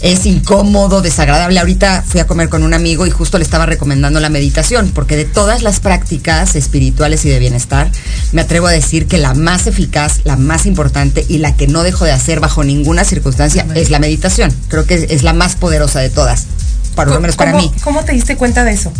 [0.01, 1.61] es incómodo, desagradable.
[1.61, 5.17] Ahorita fui a comer con un amigo y justo le estaba recomendando la meditación, porque
[5.17, 7.93] de todas las prácticas espirituales y de bienestar,
[8.33, 11.83] me atrevo a decir que la más eficaz, la más importante y la que no
[11.83, 14.53] dejo de hacer bajo ninguna circunstancia es la meditación.
[14.69, 16.47] Creo que es la más poderosa de todas,
[16.95, 17.73] por lo menos para ¿Cómo- mí.
[17.83, 18.93] ¿Cómo te diste cuenta de eso?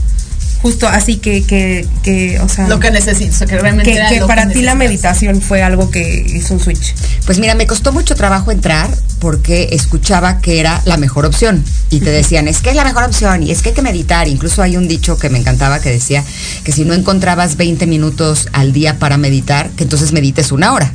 [0.63, 3.97] Justo así que, que, que o sea, Lo que necesito, o sea, que realmente que,
[3.97, 6.95] era que lo para que ti la meditación fue algo que hizo un switch.
[7.25, 11.65] Pues mira, me costó mucho trabajo entrar porque escuchaba que era la mejor opción.
[11.89, 14.29] Y te decían, es que es la mejor opción y es que hay que meditar.
[14.29, 16.25] Incluso hay un dicho que me encantaba que decía
[16.63, 20.93] que si no encontrabas 20 minutos al día para meditar, que entonces medites una hora.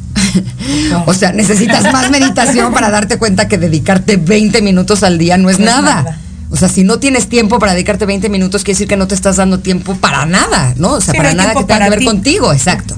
[1.07, 5.49] o sea, necesitas más meditación para darte cuenta que dedicarte 20 minutos al día no
[5.49, 6.19] es No es nada.
[6.55, 9.13] O sea, si no tienes tiempo para dedicarte 20 minutos, quiere decir que no te
[9.15, 10.93] estás dando tiempo para nada, ¿no?
[10.93, 12.05] O sea, Sí, para nada que tenga que ver ti.
[12.05, 12.95] contigo, exacto.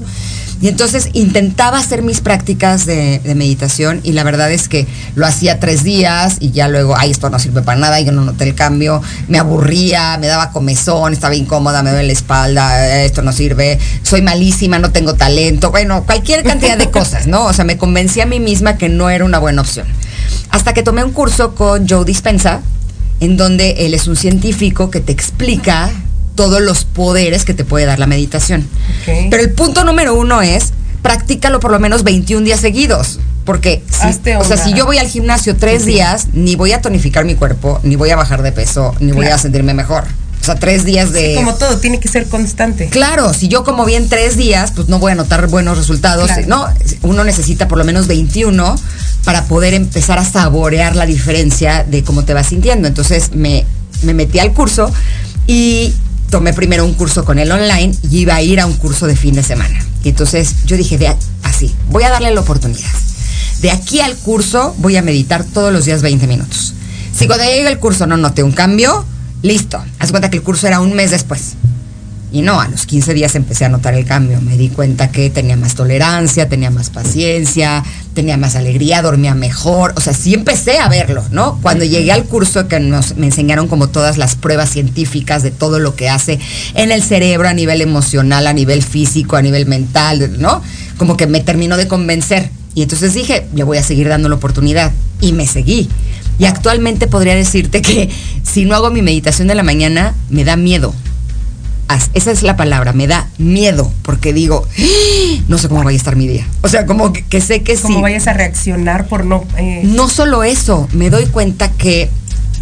[0.60, 5.26] Y entonces intentaba hacer mis prácticas de, de meditación y la verdad es que lo
[5.26, 8.44] hacía tres días y ya luego, ay, esto no sirve para nada, yo no noté
[8.44, 13.22] el cambio, me aburría, me daba comezón, estaba incómoda, me duele la espalda, eh, esto
[13.22, 17.44] no sirve, soy malísima, no tengo talento, bueno, cualquier cantidad de cosas, ¿no?
[17.46, 19.86] O sea, me convencí a mí misma que no era una buena opción.
[20.50, 22.62] Hasta que tomé un curso con Joe Dispensa,
[23.20, 25.90] en donde él es un científico que te explica
[26.34, 28.66] todos los poderes que te puede dar la meditación.
[29.06, 33.18] Pero el punto número uno es, practícalo por lo menos 21 días seguidos.
[33.44, 37.24] Porque si, o sea, si yo voy al gimnasio tres días, ni voy a tonificar
[37.24, 40.04] mi cuerpo, ni voy a bajar de peso, ni voy a sentirme mejor.
[40.40, 41.34] O sea, tres días de...
[41.34, 42.88] Como todo, tiene que ser constante.
[42.88, 46.26] Claro, si yo como bien tres días, pues no voy a notar buenos resultados.
[46.26, 46.46] Claro.
[46.46, 46.66] No,
[47.02, 48.76] uno necesita por lo menos 21
[49.24, 52.88] para poder empezar a saborear la diferencia de cómo te vas sintiendo.
[52.88, 53.66] Entonces me,
[54.02, 54.90] me metí al curso
[55.46, 55.92] y
[56.30, 59.16] tomé primero un curso con él online y iba a ir a un curso de
[59.16, 59.84] fin de semana.
[60.04, 62.90] Y entonces yo dije, de así, voy a darle la oportunidad.
[63.60, 66.74] De aquí al curso voy a meditar todos los días 20 minutos.
[67.16, 69.04] Si cuando llegue el curso no noté un cambio,
[69.42, 69.82] listo.
[69.98, 71.56] Haz cuenta que el curso era un mes después.
[72.30, 74.40] Y no, a los 15 días empecé a notar el cambio.
[74.42, 79.94] Me di cuenta que tenía más tolerancia, tenía más paciencia, tenía más alegría, dormía mejor.
[79.96, 81.58] O sea, sí empecé a verlo, ¿no?
[81.62, 85.78] Cuando llegué al curso que nos, me enseñaron como todas las pruebas científicas de todo
[85.78, 86.38] lo que hace
[86.74, 90.62] en el cerebro a nivel emocional, a nivel físico, a nivel mental, ¿no?
[90.98, 92.50] Como que me terminó de convencer.
[92.74, 94.92] Y entonces dije, le voy a seguir dando la oportunidad.
[95.20, 95.88] Y me seguí.
[96.38, 98.08] Y actualmente podría decirte que
[98.42, 100.94] si no hago mi meditación de la mañana, me da miedo.
[102.12, 105.98] Esa es la palabra, me da miedo, porque digo, "Ah, no sé cómo vaya a
[105.98, 106.46] estar mi día.
[106.62, 107.82] O sea, como que, que sé que sí.
[107.82, 109.44] Como vayas a reaccionar por no.
[109.56, 112.10] eh, No solo eso, me doy cuenta que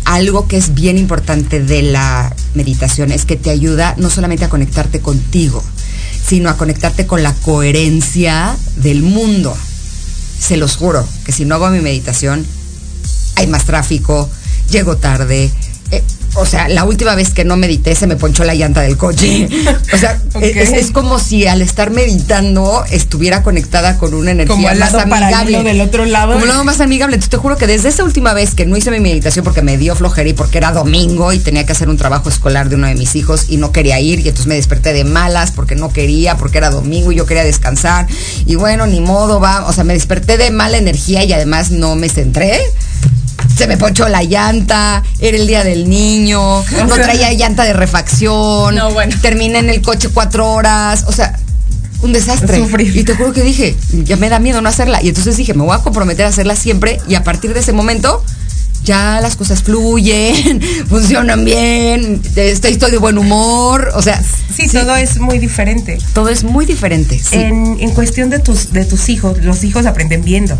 [0.05, 4.49] algo que es bien importante de la meditación es que te ayuda no solamente a
[4.49, 5.63] conectarte contigo,
[6.25, 9.57] sino a conectarte con la coherencia del mundo.
[10.39, 12.47] Se los juro que si no hago mi meditación,
[13.37, 14.29] hay más tráfico,
[14.71, 15.51] llego tarde.
[15.93, 16.03] eh,
[16.39, 19.49] o sea, la última vez que no medité se me ponchó la llanta del coche.
[19.95, 20.43] O sea, Ok.
[20.43, 25.63] es, es como si al estar meditando estuviera conectada con una energía Como más amigable.
[25.63, 26.33] del otro lado.
[26.35, 27.15] Como el lado más amigable.
[27.15, 29.79] Entonces te juro que desde esa última vez que no hice mi meditación porque me
[29.79, 32.87] dio flojera y porque era domingo y tenía que hacer un trabajo escolar de uno
[32.89, 35.91] de mis hijos y no quería ir y entonces me desperté de malas porque no
[35.91, 38.07] quería, porque era domingo y yo quería descansar
[38.45, 41.97] y bueno, ni modo, va, o sea, me desperté de mala energía y además no
[41.97, 42.61] me centré.
[43.57, 48.75] Se me ponchó la llanta, era el día del niño, no traía llanta de refacción,
[48.75, 49.17] No, bueno.
[49.23, 51.39] terminé en el coche cuatro horas, o sea,
[52.03, 52.59] un desastre.
[52.59, 52.95] Sufrir.
[52.97, 55.03] Y te juro que dije, ya me da miedo no hacerla.
[55.03, 57.73] Y entonces dije, me voy a comprometer a hacerla siempre y a partir de ese
[57.73, 58.23] momento
[58.85, 64.23] ya las cosas fluyen, funcionan bien, estoy, estoy de buen humor, o sea,
[64.55, 65.99] Sí, todo es muy diferente.
[66.15, 67.19] todo es muy diferente.
[67.19, 67.37] sí.
[67.37, 70.57] En, en cuestión de tus, de tus hijos, los hijos aprenden viendo.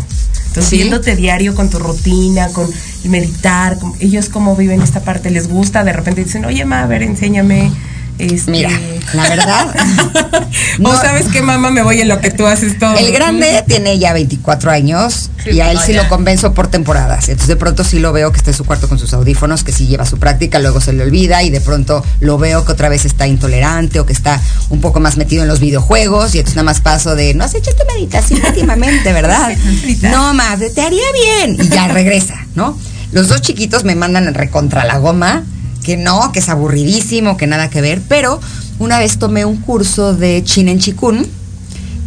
[0.57, 0.77] Entonces, Sí.
[0.77, 2.67] viéndote diario con tu rutina, con
[3.03, 6.87] meditar, con- ellos cómo viven esta parte, les gusta, de repente dicen, oye, ma, a
[6.87, 7.71] ver, enséñame.
[8.19, 8.71] Este, Mira,
[9.13, 9.75] la verdad,
[10.79, 12.97] o no- sabes qué, mamá, me voy en lo que tú haces todo.
[12.97, 16.03] El grande tiene ya 24 años Sí, y a él sí ya.
[16.03, 17.29] lo convenzo por temporadas.
[17.29, 19.71] Entonces de pronto sí lo veo que está en su cuarto con sus audífonos, que
[19.71, 22.89] sí lleva su práctica, luego se le olvida y de pronto lo veo que otra
[22.89, 26.55] vez está intolerante o que está un poco más metido en los videojuegos y entonces
[26.55, 29.55] nada más paso de, no has hecho tu meditación últimamente, ¿verdad?
[30.01, 32.77] No más, te haría bien y ya regresa, ¿no?
[33.11, 35.43] Los dos chiquitos me mandan recontra la goma,
[35.87, 38.41] que no, que es aburridísimo, que nada que ver, pero
[38.77, 41.25] una vez tomé un curso de Chinen Chikun,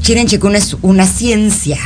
[0.03, 1.79] Chiren Chikun es una ciencia.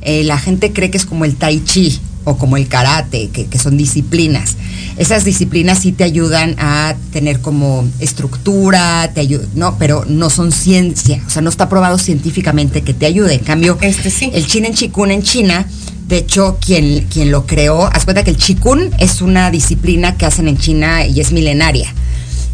[0.00, 3.46] Eh, la gente cree que es como el tai chi o como el karate, que,
[3.46, 4.56] que son disciplinas.
[4.96, 10.52] Esas disciplinas sí te ayudan a tener como estructura, te ayu- no, pero no son
[10.52, 13.34] ciencia, o sea, no está probado científicamente que te ayude.
[13.34, 14.30] En cambio, Este sí.
[14.32, 15.66] el Chinen Chikun en China,
[16.10, 20.26] de hecho, quien, quien lo creó, haz cuenta que el Chikun es una disciplina que
[20.26, 21.94] hacen en China y es milenaria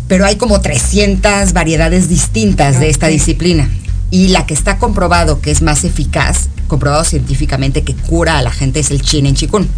[0.08, 3.68] pero hay como 300 variedades distintas de esta disciplina.
[4.10, 8.52] Y la que está comprobado que es más eficaz, comprobado científicamente que cura a la
[8.52, 9.68] gente, es el Chin en Chikun.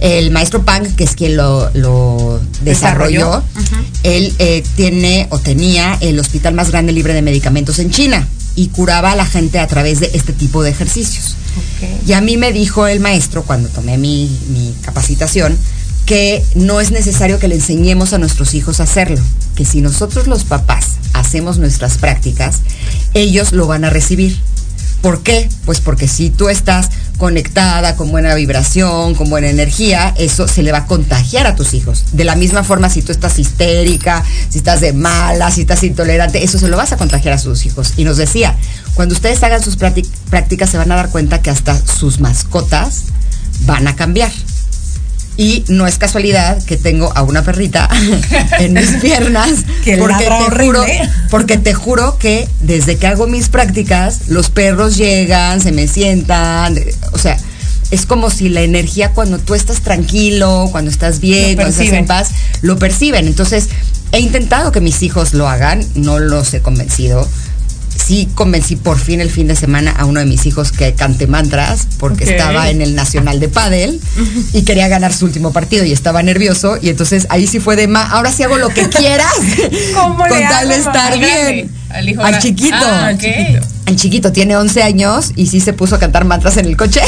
[0.00, 3.84] El maestro Pang, que es quien lo, lo desarrolló, Desarrolló.
[4.04, 8.68] él eh, tiene o tenía el hospital más grande libre de medicamentos en China y
[8.68, 11.34] curaba a la gente a través de este tipo de ejercicios.
[12.06, 15.56] Y a mí me dijo el maestro cuando tomé mi, mi capacitación
[16.06, 19.20] que no es necesario que le enseñemos a nuestros hijos a hacerlo,
[19.54, 22.60] que si nosotros los papás hacemos nuestras prácticas,
[23.12, 24.38] ellos lo van a recibir.
[25.02, 25.50] ¿Por qué?
[25.66, 26.88] Pues porque si tú estás
[27.18, 31.74] conectada con buena vibración, con buena energía, eso se le va a contagiar a tus
[31.74, 32.04] hijos.
[32.12, 36.44] De la misma forma, si tú estás histérica, si estás de mala, si estás intolerante,
[36.44, 37.94] eso se lo vas a contagiar a sus hijos.
[37.96, 38.56] Y nos decía,
[38.94, 43.04] cuando ustedes hagan sus práctic- prácticas se van a dar cuenta que hasta sus mascotas
[43.66, 44.30] van a cambiar.
[45.38, 47.88] Y no es casualidad que tengo a una perrita
[48.58, 49.64] en mis piernas.
[49.84, 50.84] Que porque te juro,
[51.30, 56.78] porque te juro que desde que hago mis prácticas, los perros llegan, se me sientan,
[57.12, 57.38] o sea,
[57.90, 62.06] es como si la energía cuando tú estás tranquilo, cuando estás bien, cuando estás en
[62.06, 62.30] paz,
[62.60, 63.26] lo perciben.
[63.26, 63.68] Entonces,
[64.12, 67.26] he intentado que mis hijos lo hagan, no los he convencido.
[68.08, 71.26] Sí convencí por fin el fin de semana a uno de mis hijos que cante
[71.26, 74.00] mantras porque estaba en el Nacional de Padel
[74.54, 77.86] y quería ganar su último partido y estaba nervioso y entonces ahí sí fue de
[77.86, 79.34] ma, ahora sí hago lo que quieras
[79.94, 81.77] ¿Cómo le con tal de estar bien.
[81.90, 82.76] Al hijo Al gra- chiquito.
[82.80, 83.66] Ah, chiquito.
[83.86, 87.00] El chiquito tiene 11 años y sí se puso a cantar mantras en el coche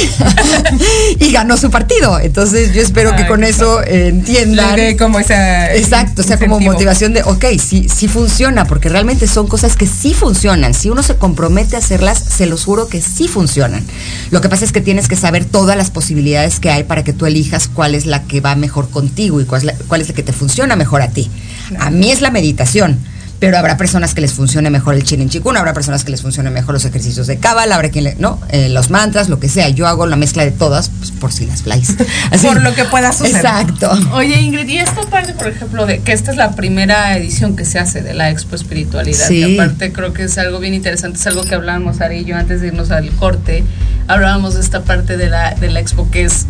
[1.18, 2.18] y ganó su partido.
[2.18, 4.76] Entonces yo espero que con eso eh, entiendan.
[4.76, 5.74] Le dé como esa.
[5.74, 9.86] Exacto, o sea, como motivación de, ok, sí, sí funciona, porque realmente son cosas que
[9.86, 10.72] sí funcionan.
[10.72, 13.84] Si uno se compromete a hacerlas, se los juro que sí funcionan.
[14.30, 17.12] Lo que pasa es que tienes que saber todas las posibilidades que hay para que
[17.12, 20.08] tú elijas cuál es la que va mejor contigo y cuál es la, cuál es
[20.08, 21.30] la que te funciona mejor a ti.
[21.78, 22.98] A mí es la meditación.
[23.40, 26.20] Pero habrá personas que les funcione mejor el chin en chikun, habrá personas que les
[26.22, 29.48] funcione mejor los ejercicios de cábala, habrá quien le, no, Eh, los mantras, lo que
[29.48, 29.70] sea.
[29.70, 31.96] Yo hago la mezcla de todas, pues, por si las flies.
[32.42, 33.36] Por lo que pueda suceder.
[33.36, 33.90] Exacto.
[34.12, 37.64] Oye, Ingrid, y esta parte, por ejemplo, de que esta es la primera edición que
[37.64, 39.26] se hace de la Expo Espiritualidad.
[39.26, 39.38] Sí.
[39.38, 42.36] Y aparte creo que es algo bien interesante, es algo que hablábamos Ari y yo
[42.36, 43.64] antes de irnos al corte.
[44.06, 46.46] Hablábamos de esta parte de la, de la Expo que es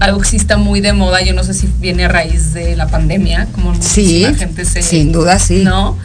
[0.00, 1.20] algo que sí está muy de moda.
[1.22, 4.82] Yo no sé si viene a raíz de la pandemia, como Sí, muchísima gente se.
[4.82, 5.64] sin duda, sí.
[5.64, 5.96] ¿No?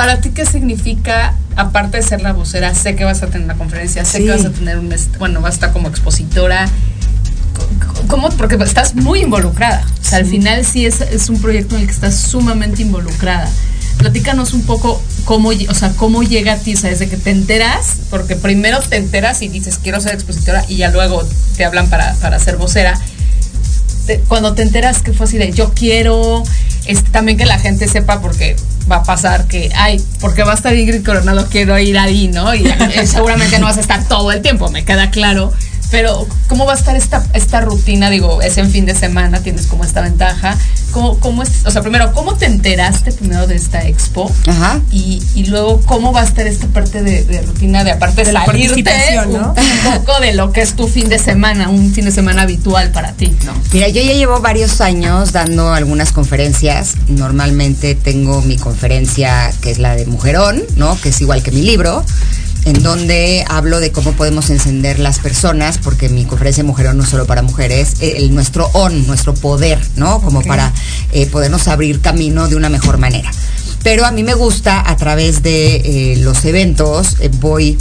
[0.00, 3.56] Para ti, ¿qué significa, aparte de ser la vocera, sé que vas a tener una
[3.58, 4.24] conferencia, sé Sí.
[4.24, 4.88] que vas a tener un,
[5.18, 6.66] bueno, vas a estar como expositora,
[8.06, 8.30] ¿cómo?
[8.30, 11.86] Porque estás muy involucrada, o sea, al final sí es, es un proyecto en el
[11.86, 13.46] que estás sumamente involucrada.
[13.98, 17.30] Platícanos un poco cómo, o sea, cómo llega a ti, o sea, desde que te
[17.30, 21.28] enteras, porque primero te enteras y dices quiero ser expositora y ya luego
[21.58, 22.98] te hablan para, para ser vocera.
[24.06, 26.42] Te- cuando te enteras que fue así de yo quiero,
[26.90, 28.56] este, también que la gente sepa porque
[28.90, 32.54] va a pasar que, ay, porque va a estar Ingrid Coronado, quiero ir ahí, ¿no?
[32.54, 32.64] Y
[33.06, 35.52] seguramente no vas a estar todo el tiempo, me queda claro.
[35.90, 38.10] Pero ¿cómo va a estar esta, esta rutina?
[38.10, 40.56] Digo, es en fin de semana, tienes como esta ventaja.
[40.92, 41.50] ¿Cómo, cómo es?
[41.66, 44.30] O sea, primero, ¿cómo te enteraste primero de esta expo?
[44.46, 44.80] Ajá.
[44.90, 48.26] Y, y luego, ¿cómo va a estar esta parte de, de rutina de aparte de,
[48.26, 49.54] De la salirte participación, ¿no?
[49.54, 52.90] un poco de lo que es tu fin de semana, un fin de semana habitual
[52.90, 53.52] para ti, ¿no?
[53.72, 56.94] Mira, yo ya llevo varios años dando algunas conferencias.
[57.08, 61.00] Normalmente tengo mi conferencia que es la de Mujerón, ¿no?
[61.00, 62.04] Que es igual que mi libro,
[62.64, 67.04] en donde hablo de cómo podemos encender las personas, porque mi conferencia de Mujerón no
[67.04, 70.20] es solo para mujeres, eh, el, nuestro on, nuestro poder, ¿no?
[70.20, 70.72] Como para
[71.12, 73.30] eh, podernos abrir camino de una mejor manera.
[73.82, 77.78] Pero a mí me gusta a través de eh, los eventos, eh, voy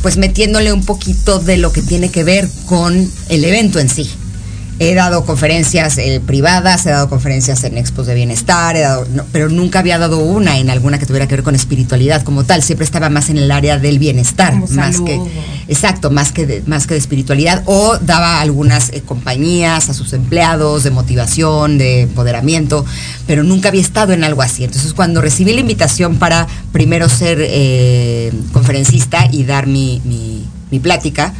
[0.00, 4.10] pues metiéndole un poquito de lo que tiene que ver con el evento en sí.
[4.78, 9.24] He dado conferencias eh, privadas, he dado conferencias en expos de bienestar, he dado, no,
[9.30, 12.62] pero nunca había dado una en alguna que tuviera que ver con espiritualidad como tal.
[12.62, 15.06] Siempre estaba más en el área del bienestar, Como más salud.
[15.06, 15.20] que
[15.68, 17.62] exacto, más que de, más que de espiritualidad.
[17.66, 22.84] O daba algunas eh, compañías a sus empleados de motivación, de empoderamiento,
[23.26, 24.64] pero nunca había estado en algo así.
[24.64, 30.80] Entonces cuando recibí la invitación para primero ser eh, conferencista y dar mi, mi, mi
[30.80, 31.34] plática,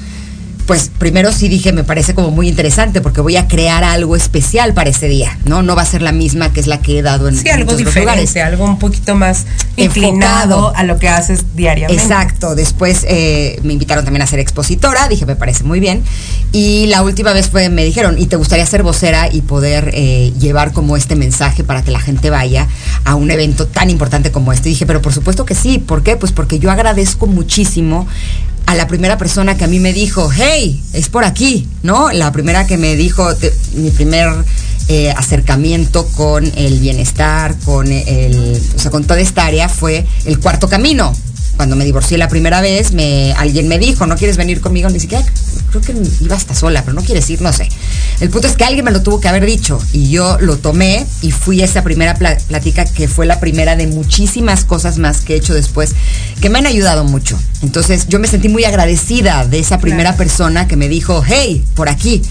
[0.67, 4.75] pues primero sí dije, me parece como muy interesante porque voy a crear algo especial
[4.75, 5.63] para ese día, ¿no?
[5.63, 7.75] No va a ser la misma que es la que he dado en Sí, algo
[7.77, 8.37] diferente, lugares.
[8.37, 9.45] algo un poquito más
[9.77, 9.85] Enfocado.
[9.85, 12.03] inclinado a lo que haces diariamente.
[12.03, 16.03] Exacto, después eh, me invitaron también a ser expositora, dije, me parece muy bien.
[16.53, 20.33] Y la última vez fue, me dijeron, ¿y te gustaría ser vocera y poder eh,
[20.39, 22.69] llevar como este mensaje para que la gente vaya
[23.05, 24.69] a un evento tan importante como este?
[24.69, 26.17] Y dije, pero por supuesto que sí, ¿por qué?
[26.17, 28.07] Pues porque yo agradezco muchísimo
[28.67, 32.11] a la primera persona que a mí me dijo, hey, es por aquí, ¿no?
[32.13, 33.29] La primera que me dijo,
[33.75, 34.29] mi primer
[34.89, 40.39] eh, acercamiento con el bienestar, con el, o sea, con toda esta área fue el
[40.39, 41.13] cuarto camino.
[41.57, 44.89] Cuando me divorcié la primera vez, me, alguien me dijo, ¿no quieres venir conmigo?
[44.91, 45.25] Ni siquiera,
[45.71, 47.69] creo que iba hasta sola, pero no quieres ir, no sé.
[48.21, 51.07] El punto es que alguien me lo tuvo que haber dicho y yo lo tomé
[51.21, 55.21] y fui a esa primera pla- plática que fue la primera de muchísimas cosas más
[55.21, 55.93] que he hecho después
[56.41, 57.39] que me han ayudado mucho.
[57.63, 61.89] Entonces yo me sentí muy agradecida de esa primera persona que me dijo, hey, por
[61.89, 62.23] aquí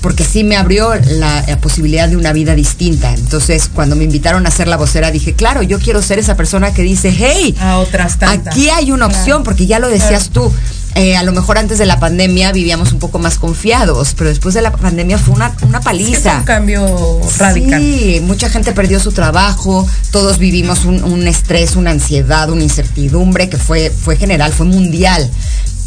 [0.00, 3.12] porque sí me abrió la, la posibilidad de una vida distinta.
[3.12, 6.72] Entonces, cuando me invitaron a ser la vocera, dije, claro, yo quiero ser esa persona
[6.72, 8.54] que dice, hey, A otras tantas.
[8.54, 9.44] aquí hay una opción, Claro.
[9.44, 10.52] porque ya lo decías tú.
[10.96, 14.54] eh, a lo mejor antes de la pandemia vivíamos un poco más confiados, pero después
[14.56, 16.38] de la pandemia fue una, una Sí, fue paliza.
[16.38, 17.80] un cambio radical.
[17.80, 23.48] Sí, mucha gente perdió su trabajo, todos vivimos un, un estrés, una ansiedad, una incertidumbre
[23.48, 25.30] que fue, fue general, fue mundial.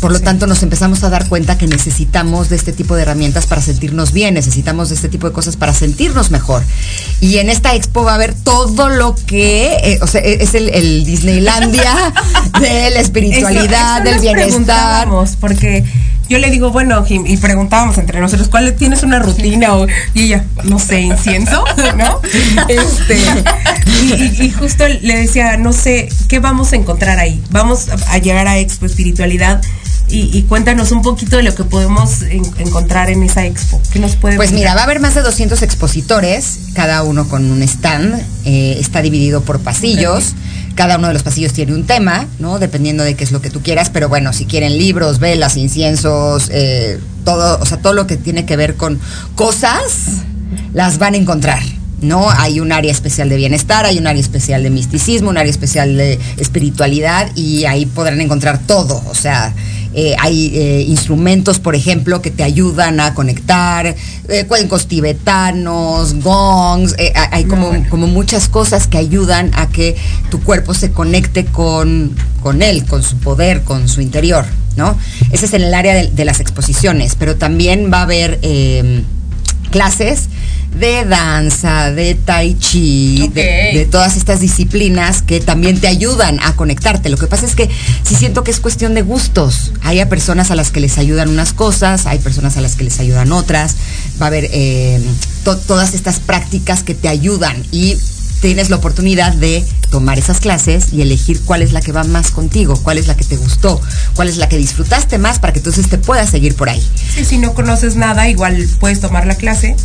[0.04, 3.48] Por lo tanto, nos empezamos a dar cuenta que necesitamos de este tipo de herramientas
[3.48, 6.62] para sentirnos bien, necesitamos de este tipo de cosas para sentirnos mejor.
[7.22, 10.68] Y en esta expo va a haber todo lo que, eh, o sea, es el,
[10.72, 11.94] el Disneylandia
[12.60, 15.08] de la espiritualidad, Eso- eso del bienestar.
[15.40, 15.86] porque
[16.28, 19.74] yo le digo, bueno, Jim, y preguntábamos entre nosotros, ¿cuál tienes una rutina?
[19.76, 21.64] O, y ella, no sé, incienso,
[21.98, 22.20] ¿no?
[22.68, 23.18] Este,
[24.44, 27.42] y, justo le decía, no sé, ¿qué vamos a encontrar ahí?
[27.52, 29.62] Vamos a llegar a Expo Espiritualidad
[30.14, 33.82] y, y cuéntanos un poquito de lo que podemos en- encontrar en esa expo.
[33.92, 37.52] ¿Qué nos puede Pues mira, va a haber más de 200 expositores, cada uno con
[37.52, 40.34] un stand, eh, está dividido por pasillos.
[40.76, 42.58] Cada uno de los pasillos tiene un tema, ¿no?
[42.58, 46.50] Dependiendo de qué es lo que tú quieras, pero bueno, si quieren libros, velas, inciensos,
[46.52, 49.00] eh, todo, o sea, todo lo que tiene que ver con
[49.36, 49.82] cosas,
[50.74, 51.62] las van a encontrar.
[52.02, 52.30] ¿no?
[52.30, 55.96] Hay un área especial de bienestar, hay un área especial de misticismo, un área especial
[55.96, 59.02] de espiritualidad y ahí podrán encontrar todo.
[59.10, 59.54] O sea,
[59.94, 63.96] eh, hay eh, instrumentos, por ejemplo, que te ayudan a conectar,
[64.30, 69.96] eh, cuencos tibetanos, gongs, eh, ha- hay como, como muchas cosas que ayudan a que
[70.30, 74.98] tu cuerpo se conecte con, con él, con su poder, con su interior, ¿no?
[75.32, 78.40] Ese es en el área de, de las exposiciones, pero también va a haber...
[79.74, 80.30] clases
[80.80, 83.44] de danza, de tai chi, de,
[83.80, 87.10] de todas estas disciplinas que también te ayudan a conectarte.
[87.10, 87.70] Lo que pasa es que
[88.04, 89.72] sí siento que es cuestión de gustos.
[89.82, 92.84] Hay a personas a las que les ayudan unas cosas, hay personas a las que
[92.86, 93.76] les ayudan otras.
[94.22, 95.00] Va a haber eh,
[95.44, 97.98] to- todas estas prácticas que te ayudan y
[98.50, 102.32] tienes la oportunidad de tomar esas clases y elegir cuál es la que va más
[102.32, 103.80] contigo, cuál es la que te gustó,
[104.16, 106.86] cuál es la que disfrutaste más para que entonces te puedas seguir por ahí.
[107.24, 109.78] Si no conoces nada, igual puedes tomar la clase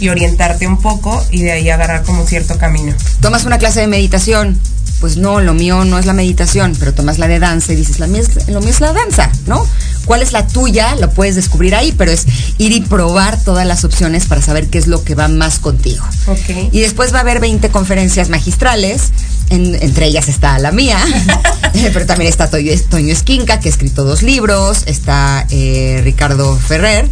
[0.00, 2.94] y orientarte un poco y de ahí agarrar como cierto camino.
[3.20, 4.58] tomas una clase de meditación,
[5.00, 7.98] pues no, lo mío no es la meditación, pero tomas la de danza y dices,
[7.98, 9.66] la mía es, lo mío es la danza, ¿no?
[10.04, 10.96] ¿Cuál es la tuya?
[10.96, 12.26] Lo puedes descubrir ahí, pero es
[12.58, 16.04] ir y probar todas las opciones para saber qué es lo que va más contigo.
[16.26, 16.72] Ok.
[16.72, 19.12] Y después va a haber 20 conferencias magistrales
[19.50, 20.98] entre ellas está la mía,
[21.92, 27.08] pero también está Toño, Toño Esquinca, que ha escrito dos libros, está eh, Ricardo Ferrer,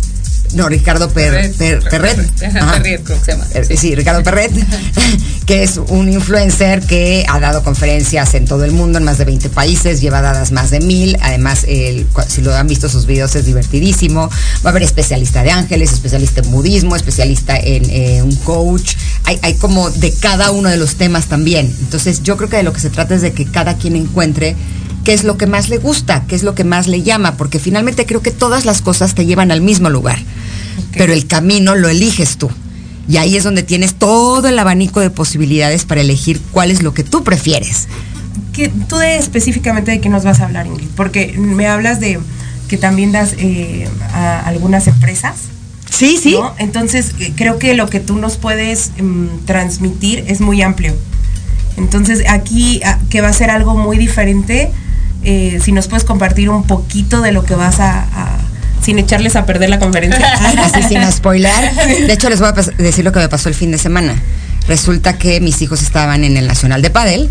[0.54, 1.56] no, Ricardo Perret.
[1.56, 2.20] Perret.
[3.76, 4.52] Sí, Ricardo Perret,
[5.46, 9.24] que es un influencer que ha dado conferencias en todo el mundo, en más de
[9.24, 11.16] 20 países, lleva dadas más de mil.
[11.22, 14.28] Además, el, si lo han visto sus videos, es divertidísimo.
[14.64, 18.94] Va a haber especialista de ángeles, especialista en budismo, especialista en eh, un coach.
[19.24, 21.74] Hay, hay como de cada uno de los temas también.
[21.80, 24.54] Entonces, yo creo que de lo que se trata es de que cada quien encuentre
[25.04, 27.58] qué es lo que más le gusta, qué es lo que más le llama, porque
[27.58, 30.18] finalmente creo que todas las cosas te llevan al mismo lugar
[30.92, 32.50] pero el camino lo eliges tú.
[33.08, 36.94] Y ahí es donde tienes todo el abanico de posibilidades para elegir cuál es lo
[36.94, 37.88] que tú prefieres.
[38.52, 40.88] ¿Qué, tú de, específicamente de qué nos vas a hablar, Ingrid?
[40.94, 42.20] Porque me hablas de
[42.68, 45.34] que también das eh, a algunas empresas.
[45.90, 46.36] Sí, sí.
[46.58, 50.94] Entonces, eh, creo que lo que tú nos puedes mm, transmitir es muy amplio.
[51.76, 54.70] Entonces, aquí, que va a ser algo muy diferente,
[55.24, 58.38] eh, si nos puedes compartir un poquito de lo que vas a
[58.82, 60.32] sin echarles a perder la conferencia.
[60.64, 61.52] Así sin spoiler.
[62.06, 64.20] De hecho, les voy a decir lo que me pasó el fin de semana.
[64.68, 67.30] Resulta que mis hijos estaban en el Nacional de Padel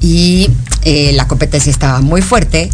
[0.00, 0.50] y
[0.82, 2.70] eh, la competencia estaba muy fuerte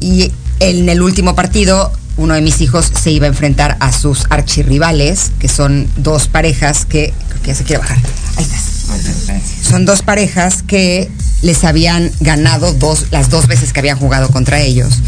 [0.00, 4.24] y en el último partido uno de mis hijos se iba a enfrentar a sus
[4.30, 7.98] archirrivales, que son dos parejas que creo que ya se quiere bajar.
[8.36, 8.46] Ahí.
[9.62, 11.10] Son dos parejas que
[11.42, 15.00] les habían ganado dos, las dos veces que habían jugado contra ellos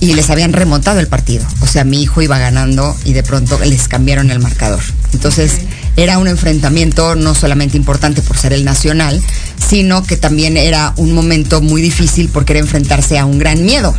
[0.00, 1.44] y les habían remontado el partido.
[1.60, 4.80] O sea, mi hijo iba ganando y de pronto les cambiaron el marcador.
[5.12, 5.60] Entonces,
[5.96, 9.20] era un enfrentamiento no solamente importante por ser el nacional,
[9.68, 13.94] sino que también era un momento muy difícil porque era enfrentarse a un gran miedo,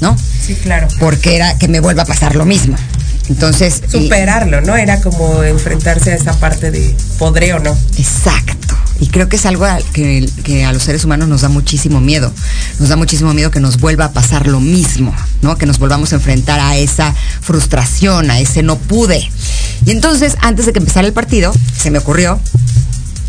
[0.00, 0.16] ¿no?
[0.46, 0.88] Sí, claro.
[0.98, 2.76] Porque era que me vuelva a pasar lo mismo.
[3.28, 3.82] Entonces.
[3.88, 4.76] Superarlo, ¿no?
[4.76, 7.76] Era como enfrentarse a esa parte de podré o no.
[7.98, 8.63] Exacto.
[9.04, 12.32] Y creo que es algo que, a los seres humanos nos da muchísimo miedo.
[12.80, 15.58] Nos da muchísimo miedo que nos vuelva a pasar lo mismo, ¿no?
[15.58, 19.30] Que nos volvamos a enfrentar a esa frustración, a ese no pude.
[19.84, 22.40] Y entonces, antes de que empezara el partido, se me ocurrió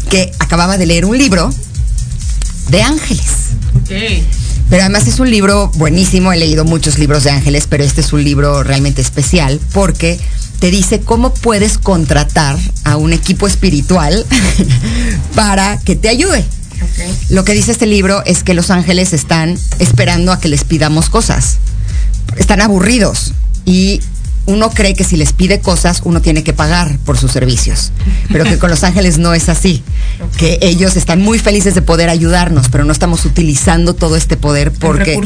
[0.10, 1.54] que acababa de leer un libro
[2.70, 3.26] de ángeles.
[3.90, 8.14] Pero además es un libro buenísimo, he leído muchos libros de ángeles, pero este es
[8.14, 10.22] un libro realmente especial porque
[10.60, 14.26] te dice cómo puedes contratar a un equipo espiritual
[15.36, 16.44] para que te ayude.
[17.30, 21.10] Lo que dice este libro es que los ángeles están esperando a que les pidamos
[21.10, 21.58] cosas.
[22.38, 23.34] Están aburridos
[23.66, 24.02] y
[24.46, 27.92] uno cree que si les pide cosas, uno tiene que pagar por sus servicios.
[28.32, 29.84] Pero que con los ángeles no es así.
[30.38, 34.72] Que ellos están muy felices de poder ayudarnos, pero no estamos utilizando todo este poder
[34.72, 35.20] porque.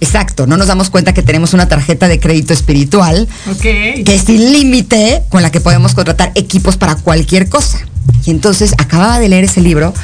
[0.00, 3.26] Exacto, no nos damos cuenta que tenemos una tarjeta de crédito espiritual
[3.60, 7.80] que es sin límite con la que podemos contratar equipos para cualquier cosa.
[8.24, 9.94] Y entonces acababa de leer ese libro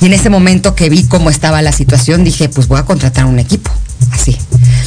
[0.00, 3.26] y en ese momento que vi cómo estaba la situación dije, pues voy a contratar
[3.26, 3.70] un equipo,
[4.10, 4.36] así.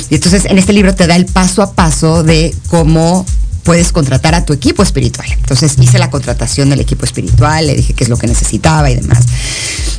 [0.10, 3.26] Y entonces en este libro te da el paso a paso de cómo
[3.64, 5.28] puedes contratar a tu equipo espiritual.
[5.30, 8.96] Entonces hice la contratación del equipo espiritual, le dije qué es lo que necesitaba y
[8.96, 9.26] demás.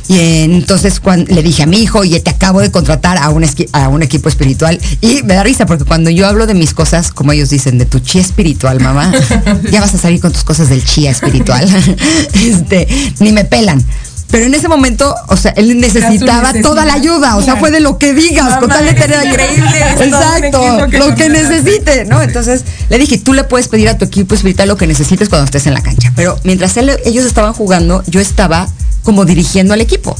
[0.09, 3.45] Y entonces cuando, le dije a mi hijo, oye, te acabo de contratar a un,
[3.73, 4.79] a un equipo espiritual.
[5.01, 7.85] Y me da risa porque cuando yo hablo de mis cosas, como ellos dicen, de
[7.85, 9.13] tu chía espiritual, mamá,
[9.71, 11.69] ya vas a salir con tus cosas del chía espiritual.
[12.33, 12.87] este,
[13.19, 13.85] ni me pelan.
[14.31, 17.79] Pero en ese momento, o sea, él necesitaba toda la ayuda, o sea, fue de
[17.79, 19.81] lo que digas, con tal de tener increíble.
[19.99, 22.21] Exacto, lo que necesite, ¿no?
[22.21, 25.45] Entonces le dije, tú le puedes pedir a tu equipo espiritual lo que necesites cuando
[25.45, 26.13] estés en la cancha.
[26.15, 28.67] Pero mientras ellos estaban jugando, yo estaba
[29.01, 30.15] como dirigiendo al equipo.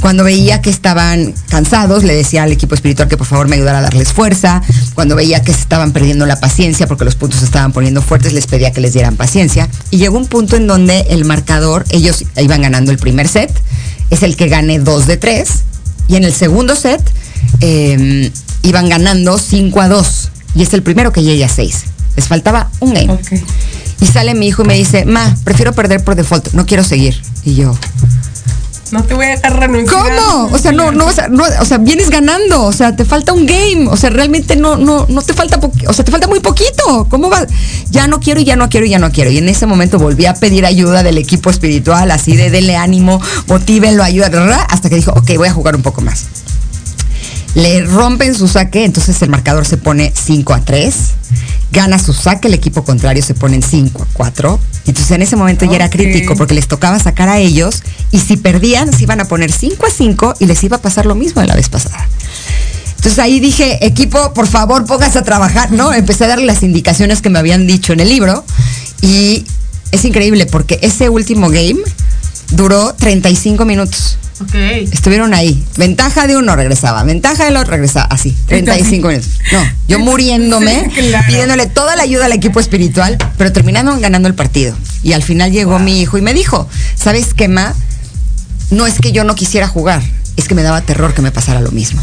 [0.00, 3.78] Cuando veía que estaban cansados, le decía al equipo espiritual que por favor me ayudara
[3.78, 4.62] a darles fuerza.
[4.94, 8.32] Cuando veía que se estaban perdiendo la paciencia porque los puntos se estaban poniendo fuertes,
[8.32, 9.68] les pedía que les dieran paciencia.
[9.90, 13.52] Y llegó un punto en donde el marcador, ellos iban ganando el primer set,
[14.10, 15.64] es el que gane dos de tres.
[16.08, 17.02] Y en el segundo set
[17.60, 18.30] em,
[18.62, 20.28] iban ganando 5 a 2.
[20.54, 21.84] Y es el primero que llegue a 6.
[22.16, 23.18] Les faltaba un game.
[24.00, 27.20] Y sale mi hijo y me dice, ma, prefiero perder por default, no quiero seguir.
[27.44, 27.76] Y yo,
[28.92, 30.02] no te voy a dejar renunciar.
[30.02, 30.54] ¿Cómo?
[30.54, 31.12] O sea, no, no, o
[31.64, 35.22] sea, vienes ganando, o sea, te falta un game, o sea, realmente no, no, no
[35.22, 37.06] te falta, o sea, te falta muy poquito.
[37.08, 37.46] ¿Cómo va?
[37.90, 39.30] Ya no quiero, ya no quiero, ya no quiero.
[39.30, 43.20] Y en ese momento volví a pedir ayuda del equipo espiritual, así de dele ánimo,
[43.46, 44.28] motívenlo, ayuda,
[44.68, 46.26] hasta que dijo, ok, voy a jugar un poco más.
[47.54, 50.94] Le rompen su saque, entonces el marcador se pone 5 a 3
[51.70, 54.60] gana su saque, el equipo contrario se pone en 5 a 4.
[54.86, 58.36] Entonces en ese momento ya era crítico porque les tocaba sacar a ellos y si
[58.36, 61.40] perdían se iban a poner 5 a 5 y les iba a pasar lo mismo
[61.42, 62.08] de la vez pasada.
[62.96, 65.92] Entonces ahí dije, equipo, por favor, póngase a trabajar, ¿no?
[65.92, 68.44] Empecé a darle las indicaciones que me habían dicho en el libro
[69.02, 69.44] y
[69.92, 71.80] es increíble porque ese último game
[72.52, 74.18] duró 35 minutos.
[74.92, 75.62] Estuvieron ahí.
[75.76, 79.30] Ventaja de uno regresaba, ventaja del otro regresaba, así, 35 minutos.
[79.52, 80.90] No, yo muriéndome,
[81.26, 84.76] pidiéndole toda la ayuda al equipo espiritual, pero terminaron ganando el partido.
[85.02, 87.74] Y al final llegó mi hijo y me dijo, ¿sabes qué, Ma?
[88.70, 90.02] No es que yo no quisiera jugar,
[90.36, 92.02] es que me daba terror que me pasara lo mismo.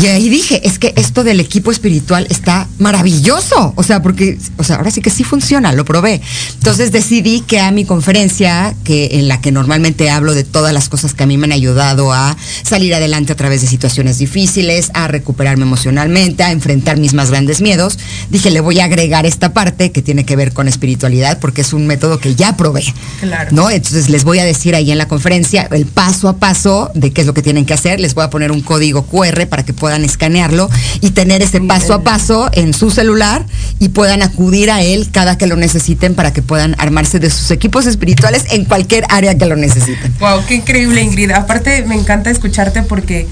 [0.00, 3.72] Y ahí dije, es que esto del equipo espiritual está maravilloso.
[3.76, 6.20] O sea, porque, o sea, ahora sí que sí funciona, lo probé.
[6.54, 10.88] Entonces decidí que a mi conferencia, que en la que normalmente hablo de todas las
[10.88, 14.90] cosas que a mí me han ayudado a salir adelante a través de situaciones difíciles,
[14.94, 17.98] a recuperarme emocionalmente, a enfrentar mis más grandes miedos,
[18.30, 21.72] dije, le voy a agregar esta parte que tiene que ver con espiritualidad, porque es
[21.72, 22.84] un método que ya probé.
[23.20, 23.50] Claro.
[23.52, 23.70] ¿No?
[23.70, 27.22] Entonces les voy a decir ahí en la conferencia el paso a paso de qué
[27.22, 28.00] es lo que tienen que hacer.
[28.00, 30.70] Les voy a poner un código QR para que puedan escanearlo
[31.02, 33.44] y tener ese paso a paso en su celular
[33.78, 37.50] y puedan acudir a él cada que lo necesiten para que puedan armarse de sus
[37.50, 40.14] equipos espirituales en cualquier área que lo necesiten.
[40.20, 41.32] Wow, qué increíble Ingrid.
[41.32, 43.26] Aparte me encanta escucharte porque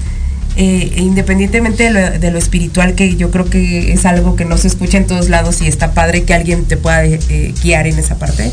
[0.57, 4.97] eh, independientemente de lo, espiritual, que yo creo que es algo que no se escucha
[4.97, 8.51] en todos lados y está padre que alguien te pueda eh, guiar en esa parte,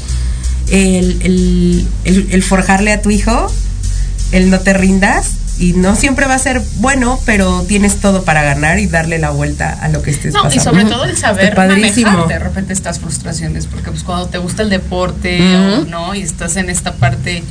[0.71, 3.53] el, el forjarle a tu hijo,
[4.33, 8.43] el no te rindas, y no siempre va a ser bueno, pero tienes todo para
[8.43, 11.57] ganar y darle la vuelta a lo que estés no, Y sobre todo el saber
[11.57, 15.39] manejar de repente estas frustraciones, porque pues cuando te gusta el deporte,
[15.89, 16.17] ¿no?
[16.17, 17.45] Y estás en esta parte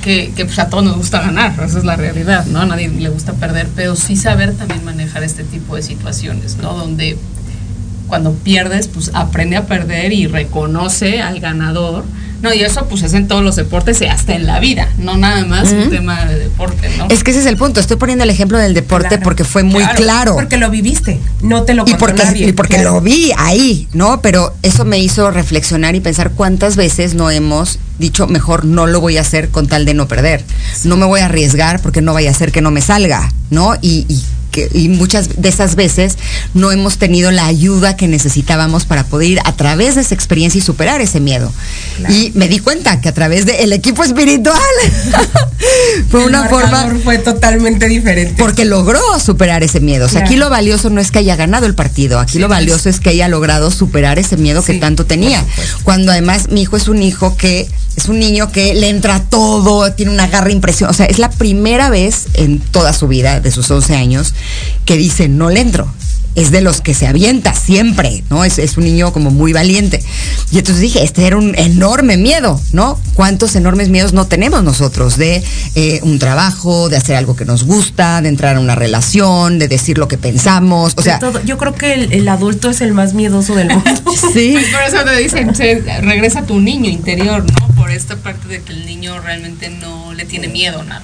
[0.00, 2.60] que, que pues a todos nos gusta ganar, esa es la realidad, ¿no?
[2.60, 6.74] A nadie le gusta perder, pero sí saber también manejar este tipo de situaciones, ¿no?
[6.74, 7.18] Donde
[8.06, 12.04] cuando pierdes, pues aprende a perder y reconoce al ganador
[12.42, 15.16] no, y eso pues es en todos los deportes y hasta en la vida, no
[15.16, 17.08] nada más un tema de deporte, ¿no?
[17.10, 17.80] Es que ese es el punto.
[17.80, 20.34] Estoy poniendo el ejemplo del deporte porque fue muy claro.
[20.34, 24.20] Porque lo viviste, no te lo y porque, Y porque lo vi ahí, ¿no?
[24.22, 29.00] Pero eso me hizo reflexionar y pensar cuántas veces no hemos dicho, mejor no lo
[29.00, 30.42] voy a hacer con tal de no perder.
[30.84, 33.74] No me voy a arriesgar porque no vaya a ser que no me salga, ¿no?
[33.82, 34.22] y y
[34.90, 36.16] muchas de esas veces
[36.54, 40.58] no hemos tenido la ayuda que necesitábamos para poder ir a través de esa experiencia
[40.58, 41.52] y superar ese miedo.
[42.08, 44.58] Y me di cuenta que a través del equipo espiritual
[46.10, 48.34] fue una forma fue totalmente diferente.
[48.38, 50.06] Porque logró superar ese miedo.
[50.06, 52.88] O sea, aquí lo valioso no es que haya ganado el partido, aquí lo valioso
[52.88, 55.44] es que haya logrado superar ese miedo que tanto tenía.
[55.82, 59.92] Cuando además mi hijo es un hijo que es un niño que le entra todo,
[59.92, 60.90] tiene una garra impresión.
[60.90, 64.34] O sea, es la primera vez en toda su vida, de sus 11 años,
[64.84, 65.92] que dice, no le entro
[66.34, 68.44] es de los que se avienta siempre, ¿no?
[68.44, 70.02] Es, es, un niño como muy valiente.
[70.52, 72.98] Y entonces dije, este era un enorme miedo, ¿no?
[73.14, 75.42] ¿Cuántos enormes miedos no tenemos nosotros de
[75.74, 79.68] eh, un trabajo, de hacer algo que nos gusta, de entrar a una relación, de
[79.68, 80.94] decir lo que pensamos?
[80.96, 83.90] O sea, yo creo que el, adulto es el más miedoso del mundo.
[84.32, 84.52] sí.
[84.52, 85.52] Pues por eso te dicen,
[86.02, 87.79] regresa tu niño interior, ¿no?
[87.90, 91.02] Por esta parte de que el niño realmente no le tiene miedo a nada.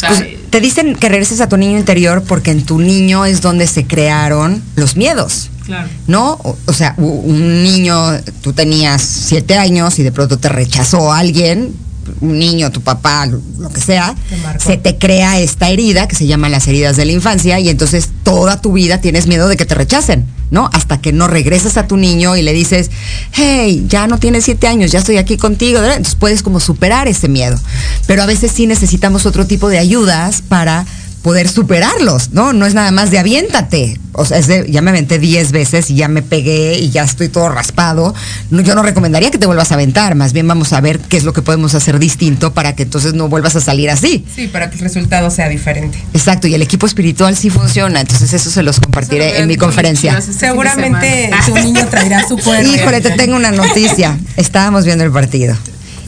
[0.00, 3.66] Pues, te dicen que regreses a tu niño interior porque en tu niño es donde
[3.66, 5.48] se crearon los miedos.
[5.64, 5.88] Claro.
[6.08, 6.38] ¿No?
[6.66, 11.74] O, sea, un niño, tú tenías siete años y de pronto te rechazó alguien,
[12.20, 14.14] un niño, tu papá, lo que sea,
[14.58, 18.08] se te crea esta herida que se llama las heridas de la infancia y entonces
[18.22, 20.26] toda tu vida tienes miedo de que te rechacen.
[20.50, 20.68] ¿no?
[20.72, 22.90] Hasta que no regresas a tu niño y le dices,
[23.32, 25.78] hey, ya no tienes siete años, ya estoy aquí contigo.
[25.78, 27.58] Entonces puedes como superar ese miedo.
[28.06, 30.86] Pero a veces sí necesitamos otro tipo de ayudas para
[31.22, 32.52] poder superarlos, ¿no?
[32.52, 33.98] No es nada más de aviéntate.
[34.12, 37.04] O sea, es de, ya me aventé 10 veces y ya me pegué y ya
[37.04, 38.14] estoy todo raspado.
[38.50, 41.16] No, yo no recomendaría que te vuelvas a aventar, más bien vamos a ver qué
[41.16, 44.24] es lo que podemos hacer distinto para que entonces no vuelvas a salir así.
[44.34, 46.02] Sí, para que el resultado sea diferente.
[46.12, 50.20] Exacto, y el equipo espiritual sí funciona, entonces eso se los compartiré en mi conferencia.
[50.20, 52.68] Seguramente tu niño traerá su cuerpo.
[52.68, 54.18] Híjole, te tengo una noticia.
[54.36, 55.56] Estábamos viendo el partido.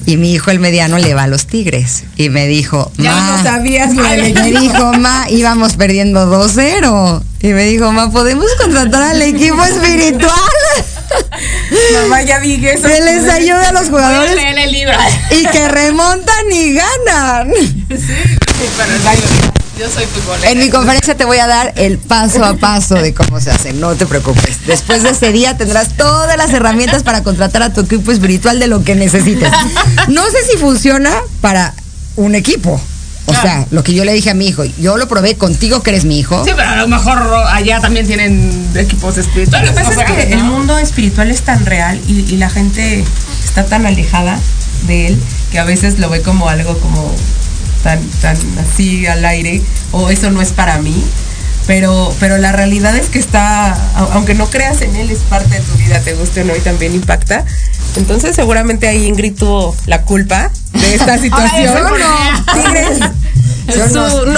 [0.07, 2.05] Y mi hijo el mediano le va a los Tigres.
[2.17, 7.23] Y me dijo, ya no sabías Me dijo, ma, íbamos perdiendo 2-0.
[7.41, 10.33] Y me dijo, ma, ¿podemos contratar al equipo espiritual?
[12.03, 12.89] Mamá, ya vi que eso.
[12.89, 14.37] Que les ayuda a los jugadores.
[14.39, 14.95] el libro.
[15.31, 17.53] Y que remontan y ganan.
[17.93, 19.52] Sí, pero
[19.83, 20.51] yo soy futbolera.
[20.51, 23.73] En mi conferencia te voy a dar el paso a paso de cómo se hace,
[23.73, 24.65] no te preocupes.
[24.67, 28.69] Después de ese día tendrás todas las herramientas para contratar a tu equipo espiritual de
[28.69, 29.51] lo que necesites.
[30.09, 31.11] No sé si funciona
[31.41, 31.75] para
[32.17, 32.81] un equipo.
[33.27, 35.91] O sea, lo que yo le dije a mi hijo, yo lo probé contigo que
[35.91, 36.45] eres mi hijo.
[36.45, 37.19] Sí, pero a lo mejor
[37.49, 39.71] allá también tienen equipos espirituales.
[39.71, 43.05] Lo que pasa es que el mundo espiritual es tan real y, y la gente
[43.45, 44.39] está tan alejada
[44.87, 47.15] de él que a veces lo ve como algo como
[47.83, 49.63] tan, tan así al aire
[49.93, 51.05] o eso no es para mí.
[51.67, 53.73] Pero, pero la realidad es que está,
[54.13, 56.61] aunque no creas en él, es parte de tu vida, te guste o no, y
[56.61, 57.45] también impacta.
[57.97, 61.77] Entonces seguramente ahí Ingrid tuvo la culpa de esta situación.
[62.49, 63.22] Ay, no.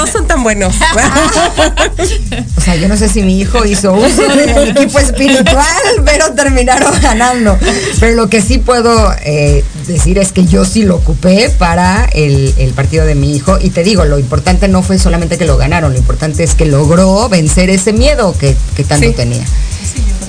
[0.07, 0.75] Son tan buenos.
[2.57, 5.67] o sea, yo no sé si mi hijo hizo uso del equipo espiritual,
[6.05, 7.59] pero terminaron ganando.
[8.01, 12.73] Pero lo que sí puedo eh, decir es que yo sí lo ocupé para el,
[12.75, 13.59] partido de mi hijo.
[13.61, 16.67] Y te digo, lo importante no fue solamente que lo ganaron, lo importante es que
[16.67, 18.57] logró vencer ese miedo que,
[18.87, 19.45] tanto tenía.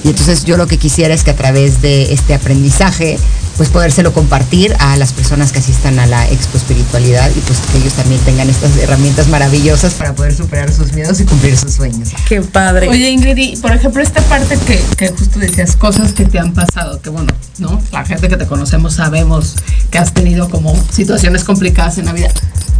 [0.03, 3.17] Y entonces yo lo que quisiera es que a través de este aprendizaje
[3.57, 7.77] pues podérselo compartir a las personas que asistan a la Expo Espiritualidad y pues que
[7.77, 12.09] ellos también tengan estas herramientas maravillosas para poder superar sus miedos y cumplir sus sueños.
[12.27, 12.89] Qué padre.
[12.89, 17.01] Oye Ingrid, por ejemplo, esta parte que, que justo decías, cosas que te han pasado,
[17.01, 17.81] que bueno, ¿no?
[17.91, 19.55] La gente que te conocemos sabemos
[19.89, 22.29] que has tenido como situaciones complicadas en la vida.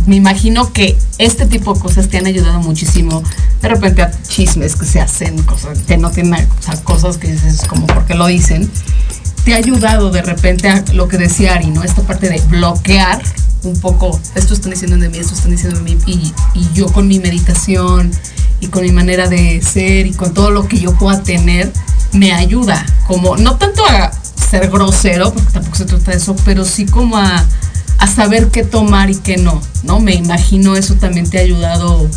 [0.07, 3.23] Me imagino que este tipo de cosas te han ayudado muchísimo.
[3.61, 7.32] De repente a chismes que se hacen, cosas que no tienen, o sea, cosas que
[7.32, 8.69] dices como porque lo dicen
[9.45, 11.83] te ha ayudado de repente a lo que decía Ari, ¿no?
[11.83, 13.21] Esta parte de bloquear
[13.63, 16.87] un poco, esto están diciendo de mí, esto están diciendo de mí, y, y yo
[16.87, 18.11] con mi meditación
[18.59, 21.71] y con mi manera de ser y con todo lo que yo pueda tener,
[22.11, 26.65] me ayuda, como no tanto a ser grosero, porque tampoco se trata de eso, pero
[26.65, 27.45] sí como a,
[27.99, 29.99] a saber qué tomar y qué no, ¿no?
[29.99, 32.09] Me imagino eso también te ha ayudado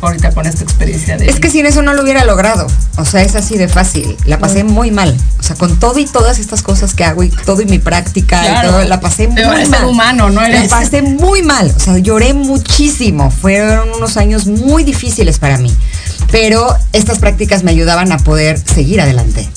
[0.00, 1.26] ahorita con esta experiencia de...
[1.26, 2.66] Es que sin eso no lo hubiera logrado.
[2.96, 4.16] O sea, es así de fácil.
[4.24, 5.16] La pasé muy mal.
[5.38, 8.62] O sea, con todo y todas estas cosas que hago y todo y mi práctica
[8.62, 9.66] y todo, la pasé muy mal.
[9.66, 10.46] Ser humano, ¿no?
[10.46, 11.72] La pasé muy mal.
[11.76, 13.30] O sea, lloré muchísimo.
[13.30, 15.74] Fueron unos años muy difíciles para mí.
[16.30, 19.48] Pero estas prácticas me ayudaban a poder seguir adelante.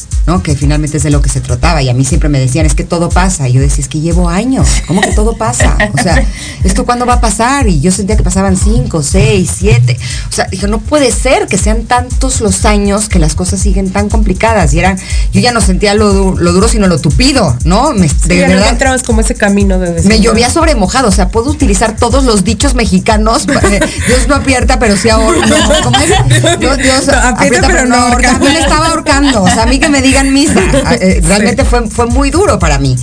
[0.44, 1.82] Que finalmente es de lo que se trataba.
[1.82, 3.50] Y a mí siempre me decían, es que todo pasa.
[3.50, 4.68] Y yo decía, es que llevo años.
[4.88, 5.76] ¿Cómo que todo pasa?
[5.94, 6.24] O sea,
[6.64, 7.68] ¿esto cuándo va a pasar?
[7.68, 9.98] Y yo sentía que pasaban cinco, seis, siete.
[10.30, 13.92] O sea, dije, no puede ser que sean tantos los años que las cosas siguen
[13.92, 14.74] tan complicadas.
[14.74, 14.98] Y eran,
[15.34, 17.94] yo ya no sentía lo, duro, sino lo tupido, ¿no?
[17.94, 21.08] Me, de verdad, no encontrabas como ese camino de Me llovía sobre mojado.
[21.08, 23.48] O sea, puedo utilizar todos los dichos mexicanos.
[23.48, 25.46] Dios no aprieta, pero sí ahorca.
[25.48, 26.60] No, ¿cómo es?
[26.60, 28.36] Dios, aprieta, pero, no ahorca.
[28.36, 29.44] A mí me estaba ahorcando.
[29.44, 30.60] O sea, a mí que me diga misa.
[30.86, 32.96] Ah, eh, realmente fue, fue muy duro para mí.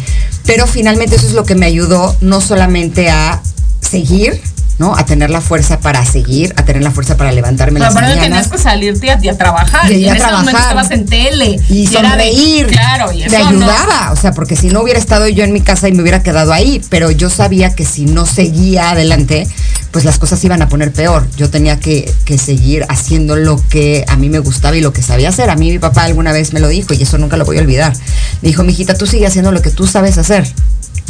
[0.45, 3.43] Pero finalmente eso es lo que me ayudó no solamente a
[3.81, 4.41] seguir,
[4.79, 4.95] ¿no?
[4.97, 8.21] A tener la fuerza para seguir, a tener la fuerza para levantarme las mañanas.
[8.21, 9.91] tenías que salirte a, a trabajar.
[9.91, 11.59] Y, en ese momento estabas en tele.
[11.69, 12.67] Y, sonreír.
[12.67, 14.13] claro, y eso ayudaba.
[14.13, 16.53] O sea, porque si no hubiera estado yo en mi casa y me hubiera quedado
[16.53, 19.47] ahí, pero yo sabía que si no seguía adelante,
[19.91, 21.27] pues las cosas iban a poner peor.
[21.37, 25.03] Yo tenía que, que seguir haciendo lo que a mí me gustaba y lo que
[25.03, 25.49] sabía hacer.
[25.49, 27.61] A mí mi papá alguna vez me lo dijo y eso nunca lo voy a
[27.61, 27.95] olvidar.
[28.43, 30.47] Me dijo, mijita, tú sigue haciendo lo que tú sabes hacer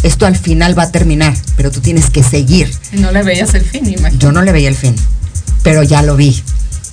[0.06, 2.70] esto al final va a terminar, pero tú tienes que seguir.
[2.92, 4.18] No le veías el fin, imagínate.
[4.18, 4.94] Yo no le veía el fin,
[5.62, 6.42] pero ya lo vi.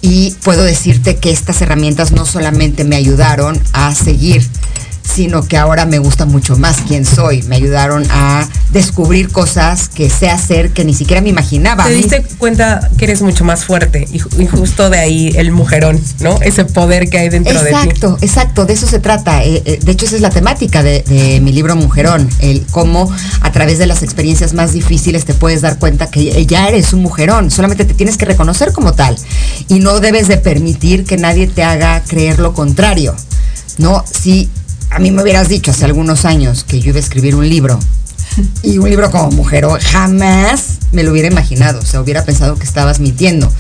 [0.02, 4.46] Y puedo decirte que estas herramientas no solamente me ayudaron a seguir,
[5.04, 7.44] sino que ahora me gusta mucho más quién soy.
[7.44, 11.86] Me ayudaron a descubrir cosas que sé hacer que ni siquiera me imaginaba.
[11.86, 16.42] Te diste cuenta que eres mucho más fuerte y, justo de ahí el mujerón, ¿no?
[16.42, 17.76] Ese poder que hay dentro de ti.
[17.76, 19.44] Exacto, exacto, de eso se trata.
[19.44, 23.12] Eh, eh, de hecho, esa es la temática de, de, mi libro Mujerón, el cómo
[23.42, 27.02] a través de las experiencias más difíciles te puedes dar cuenta que ya eres un
[27.02, 29.16] mujerón, solamente te tienes que reconocer como tal
[29.68, 33.16] y no debes de permitir que nadie te haga creer lo contrario.
[33.78, 34.50] No, si
[34.94, 37.80] a mí me hubieras dicho hace algunos años que yo iba a escribir un libro.
[38.64, 42.64] Y un libro como mujer, jamás me lo hubiera imaginado, o sea, hubiera pensado que
[42.64, 43.52] estabas mintiendo.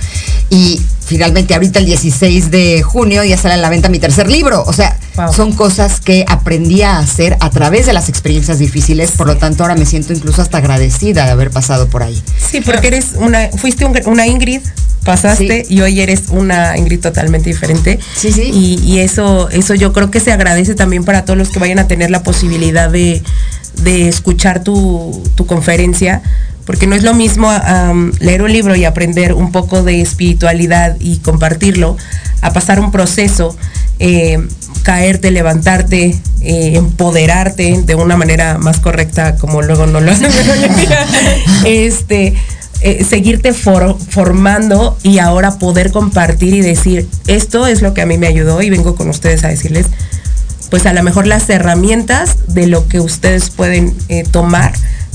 [0.49, 4.63] Y finalmente ahorita el 16 de junio ya sale a la venta mi tercer libro,
[4.65, 4.97] o sea,
[5.35, 9.63] son cosas que aprendí a hacer a través de las experiencias difíciles, por lo tanto
[9.63, 12.19] ahora me siento incluso hasta agradecida de haber pasado por ahí.
[12.39, 14.61] Sí, porque eres una, fuiste una Ingrid
[15.03, 17.99] pasaste y hoy eres una Ingrid totalmente diferente.
[18.15, 18.49] Sí, sí.
[18.53, 21.87] Y, eso, eso yo creo que se agradece también para todos los que vayan a
[21.87, 23.21] tener la posibilidad de,
[23.85, 26.21] escuchar tu, conferencia,
[26.65, 27.51] porque no es lo mismo
[28.19, 31.97] leer un libro y aprender un poco de espiritualidad y compartirlo,
[32.41, 33.55] a pasar un proceso,
[33.99, 34.37] eh,
[34.83, 40.31] caerte, levantarte, eh, empoderarte de una manera más correcta, como luego no lo hacen
[41.65, 42.35] este
[42.85, 48.17] eh, seguirte formando y ahora poder compartir y decir, esto es lo que a mí
[48.17, 49.87] me ayudó y vengo con ustedes a decirles,
[50.69, 54.73] pues a lo mejor las herramientas de lo que ustedes pueden eh, tomar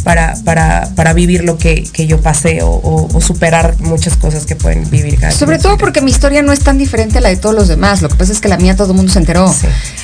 [0.08, 5.20] para, para, para vivir lo que, yo pasé o, superar muchas cosas que pueden vivir
[5.20, 7.68] cada Sobre todo porque mi historia no es tan diferente a la de todos los
[7.68, 8.00] demás.
[8.00, 9.54] Lo que pasa es que la mía todo el mundo se enteró.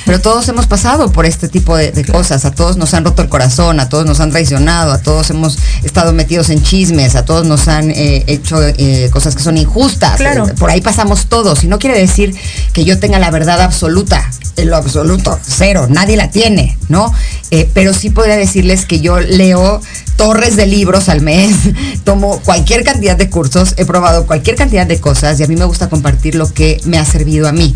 [0.05, 2.45] Pero todos hemos pasado por este tipo de, cosas.
[2.45, 5.57] A todos nos han roto el corazón, a todos nos han traicionado, a todos hemos
[5.83, 10.17] estado metidos en chismes, a todos nos han eh, hecho eh, cosas que son injustas.
[10.17, 10.45] Claro.
[10.59, 11.63] por ahí pasamos todos.
[11.63, 12.35] Y no quiere decir
[12.73, 17.11] que yo tenga la verdad absoluta en lo absoluto, cero, nadie la tiene, ¿no?
[17.51, 19.81] Eh, pero sí podría decirles que yo leo
[20.15, 21.55] torres de libros al mes,
[22.03, 25.65] tomo cualquier cantidad de cursos, he probado cualquier cantidad de cosas y a mí me
[25.65, 27.75] gusta compartir lo que me ha servido a mí,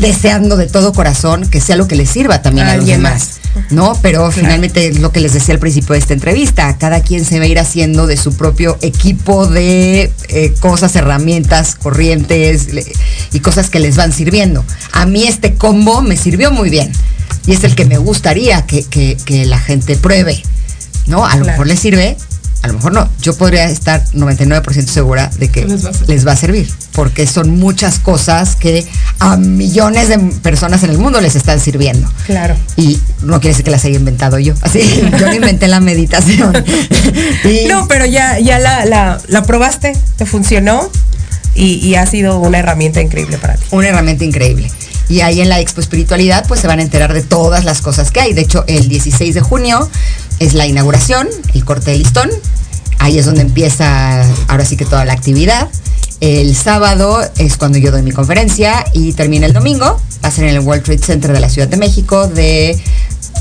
[0.00, 3.40] deseando de todo corazón que sea lo que le sirva también a, alguien más.
[3.70, 3.98] ¿no?
[4.00, 7.38] Pero finalmente es lo que les decía al principio de esta entrevista, cada quien se
[7.38, 12.68] va a ir haciendo de su propio equipo de eh, cosas, herramientas, corrientes
[13.32, 14.64] y cosas que les van sirviendo.
[14.92, 16.92] A mí este combo me sirvió muy bien
[17.46, 20.42] y es el que me gustaría que, que la gente pruebe,
[21.06, 21.26] ¿no?
[21.26, 22.16] A lo mejor les sirve,
[22.62, 23.08] a lo mejor no.
[23.20, 28.54] Yo podría estar 99% segura de que les va, a servir, porque son muchas cosas
[28.54, 28.86] que
[29.18, 32.08] a millones de personas en el mundo les están sirviendo.
[32.24, 32.54] Claro.
[32.76, 34.54] Y no quiere decir que las haya inventado yo.
[34.62, 34.80] Así,
[35.18, 36.52] yo no inventé la meditación.
[37.68, 40.88] No, pero ya, ya la, probaste, te funcionó
[41.54, 43.64] y, y ha sido una herramienta increíble para ti.
[43.70, 44.70] Una herramienta increíble.
[45.08, 48.10] Y ahí en la Expo Espiritualidad pues se van a enterar de todas las cosas
[48.10, 48.32] que hay.
[48.32, 49.90] De hecho, el 16 de junio
[50.38, 52.30] es la inauguración, el corte de listón.
[52.98, 55.68] Ahí es donde empieza ahora sí que toda la actividad.
[56.20, 60.00] El sábado es cuando yo doy mi conferencia y termina el domingo.
[60.24, 62.80] Va a ser en el World Trade Center de la Ciudad de México de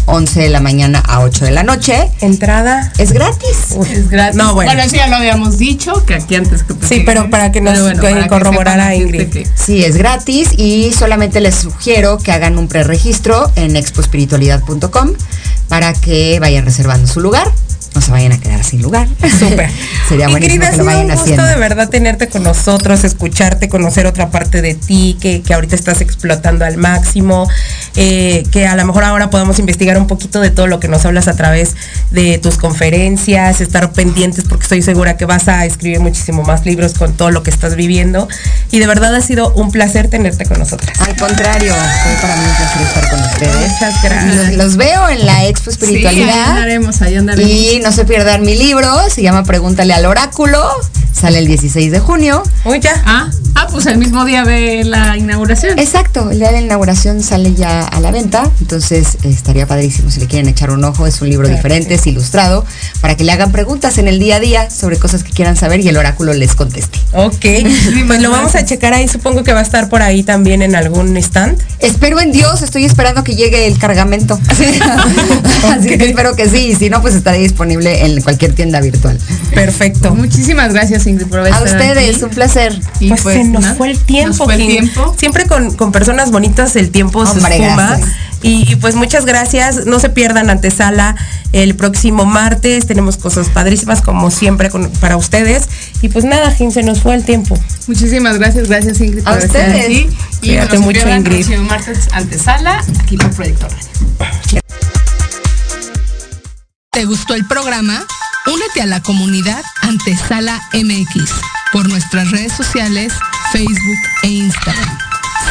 [0.06, 2.10] 11 de la mañana a 8 de la noche.
[2.22, 2.92] Entrada.
[2.98, 3.76] Es gratis.
[3.90, 4.36] es gratis.
[4.36, 4.72] No, bueno.
[4.72, 6.74] eso ya lo habíamos dicho, que aquí antes que...
[6.86, 9.48] Sí, pero para que nos bueno, corroborara Ingrid.
[9.56, 15.12] Sí, es gratis y solamente les sugiero que hagan un preregistro en expoespiritualidad.com
[15.68, 17.52] para que vayan reservando su lugar
[17.94, 19.08] no se vayan a quedar sin lugar.
[19.40, 19.70] Súper.
[20.10, 24.30] Sería buenísimo que lo vayan un gusto de verdad tenerte con nosotros, escucharte, conocer otra
[24.30, 27.50] parte de ti que, que ahorita estás explotando al máximo,
[27.96, 31.06] eh, que a lo mejor ahora podamos investigar un poquito de todo lo que nos
[31.06, 31.76] hablas a través
[32.12, 36.94] de tus conferencias, estar pendientes porque estoy segura que vas a escribir muchísimo más libros
[36.94, 38.28] con todo lo que estás viviendo.
[38.72, 41.00] Y de verdad ha sido un placer tenerte con nosotras.
[41.00, 43.72] Al contrario, fue para mí un placer estar con ustedes.
[43.72, 44.54] Muchas gracias.
[44.56, 46.30] Los, veo en la Expo Espiritualidad.
[46.30, 47.52] ahí andaremos, ahí andaremos.
[47.52, 50.64] Y no se pierdan mi libro, se llama Pregúntale al Oráculo,
[51.14, 52.44] sale el 16 de junio.
[52.64, 53.02] Uy, ya.
[53.06, 53.30] Ah,
[53.72, 55.80] pues el mismo día de la inauguración.
[55.80, 60.20] Exacto, el día de la inauguración sale ya a la venta, entonces estaría padrísimo si
[60.20, 62.66] le quieren echar un ojo, es un libro diferente, es ilustrado,
[63.00, 65.80] para que le hagan preguntas en el día a día sobre cosas que quieran saber
[65.80, 67.00] y el oráculo les conteste.
[67.14, 67.46] Ok,
[68.08, 70.76] pues lo vamos a checar ahí, supongo que va a estar por ahí también en
[70.76, 71.58] algún stand.
[71.80, 74.40] Espero en Dios, estoy esperando que llegue el cargamento.
[75.70, 79.18] Así que espero que sí, si no, pues estará disponible en cualquier tienda virtual.
[79.54, 80.14] Perfecto.
[80.16, 82.80] Muchísimas gracias, Ingrid, por A ustedes, un placer.
[83.00, 84.46] Y pues, pues, se nos fue el tiempo.
[84.46, 85.16] Fue el tiempo.
[85.18, 88.00] Siempre con, con, personas bonitas el tiempo se suma.
[88.44, 89.86] Y, pues muchas gracias.
[89.86, 91.16] No se pierdan antesala
[91.54, 92.88] el próximo martes.
[92.88, 95.70] Tenemos cosas padrísimas como siempre para ustedes.
[96.02, 97.58] Y pues nada, Jim, se nos fue el tiempo.
[97.88, 99.28] Muchísimas gracias, gracias Ingrid.
[99.28, 99.86] A ustedes.
[99.86, 100.10] Aquí.
[100.42, 101.38] Y Cuídate mucho, Ingrid.
[101.38, 104.62] El próximo martes antesala aquí por Proyecto Radio.
[106.92, 108.06] ¿Te gustó el programa?
[108.48, 111.30] Únete a la comunidad Antesala MX
[111.72, 113.14] por nuestras redes sociales,
[113.52, 114.98] Facebook e Instagram.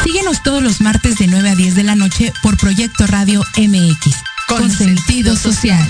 [0.03, 4.15] Síguenos todos los martes de 9 a 10 de la noche por Proyecto Radio MX,
[4.47, 5.87] con, sentido social.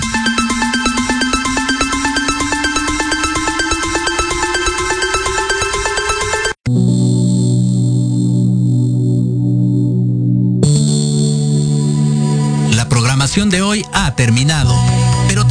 [12.75, 14.75] La programación de hoy ha terminado,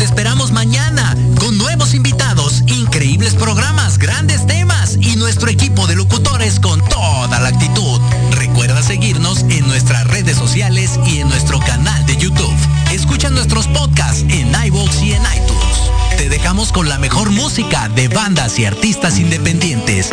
[0.00, 6.58] te esperamos mañana con nuevos invitados, increíbles programas, grandes temas y nuestro equipo de locutores
[6.58, 8.00] con toda la actitud.
[8.30, 12.56] Recuerda seguirnos en nuestras redes sociales y en nuestro canal de YouTube.
[12.90, 15.90] Escucha nuestros podcasts en iVoox y en iTunes.
[16.16, 20.10] Te dejamos con la mejor música de bandas y artistas independientes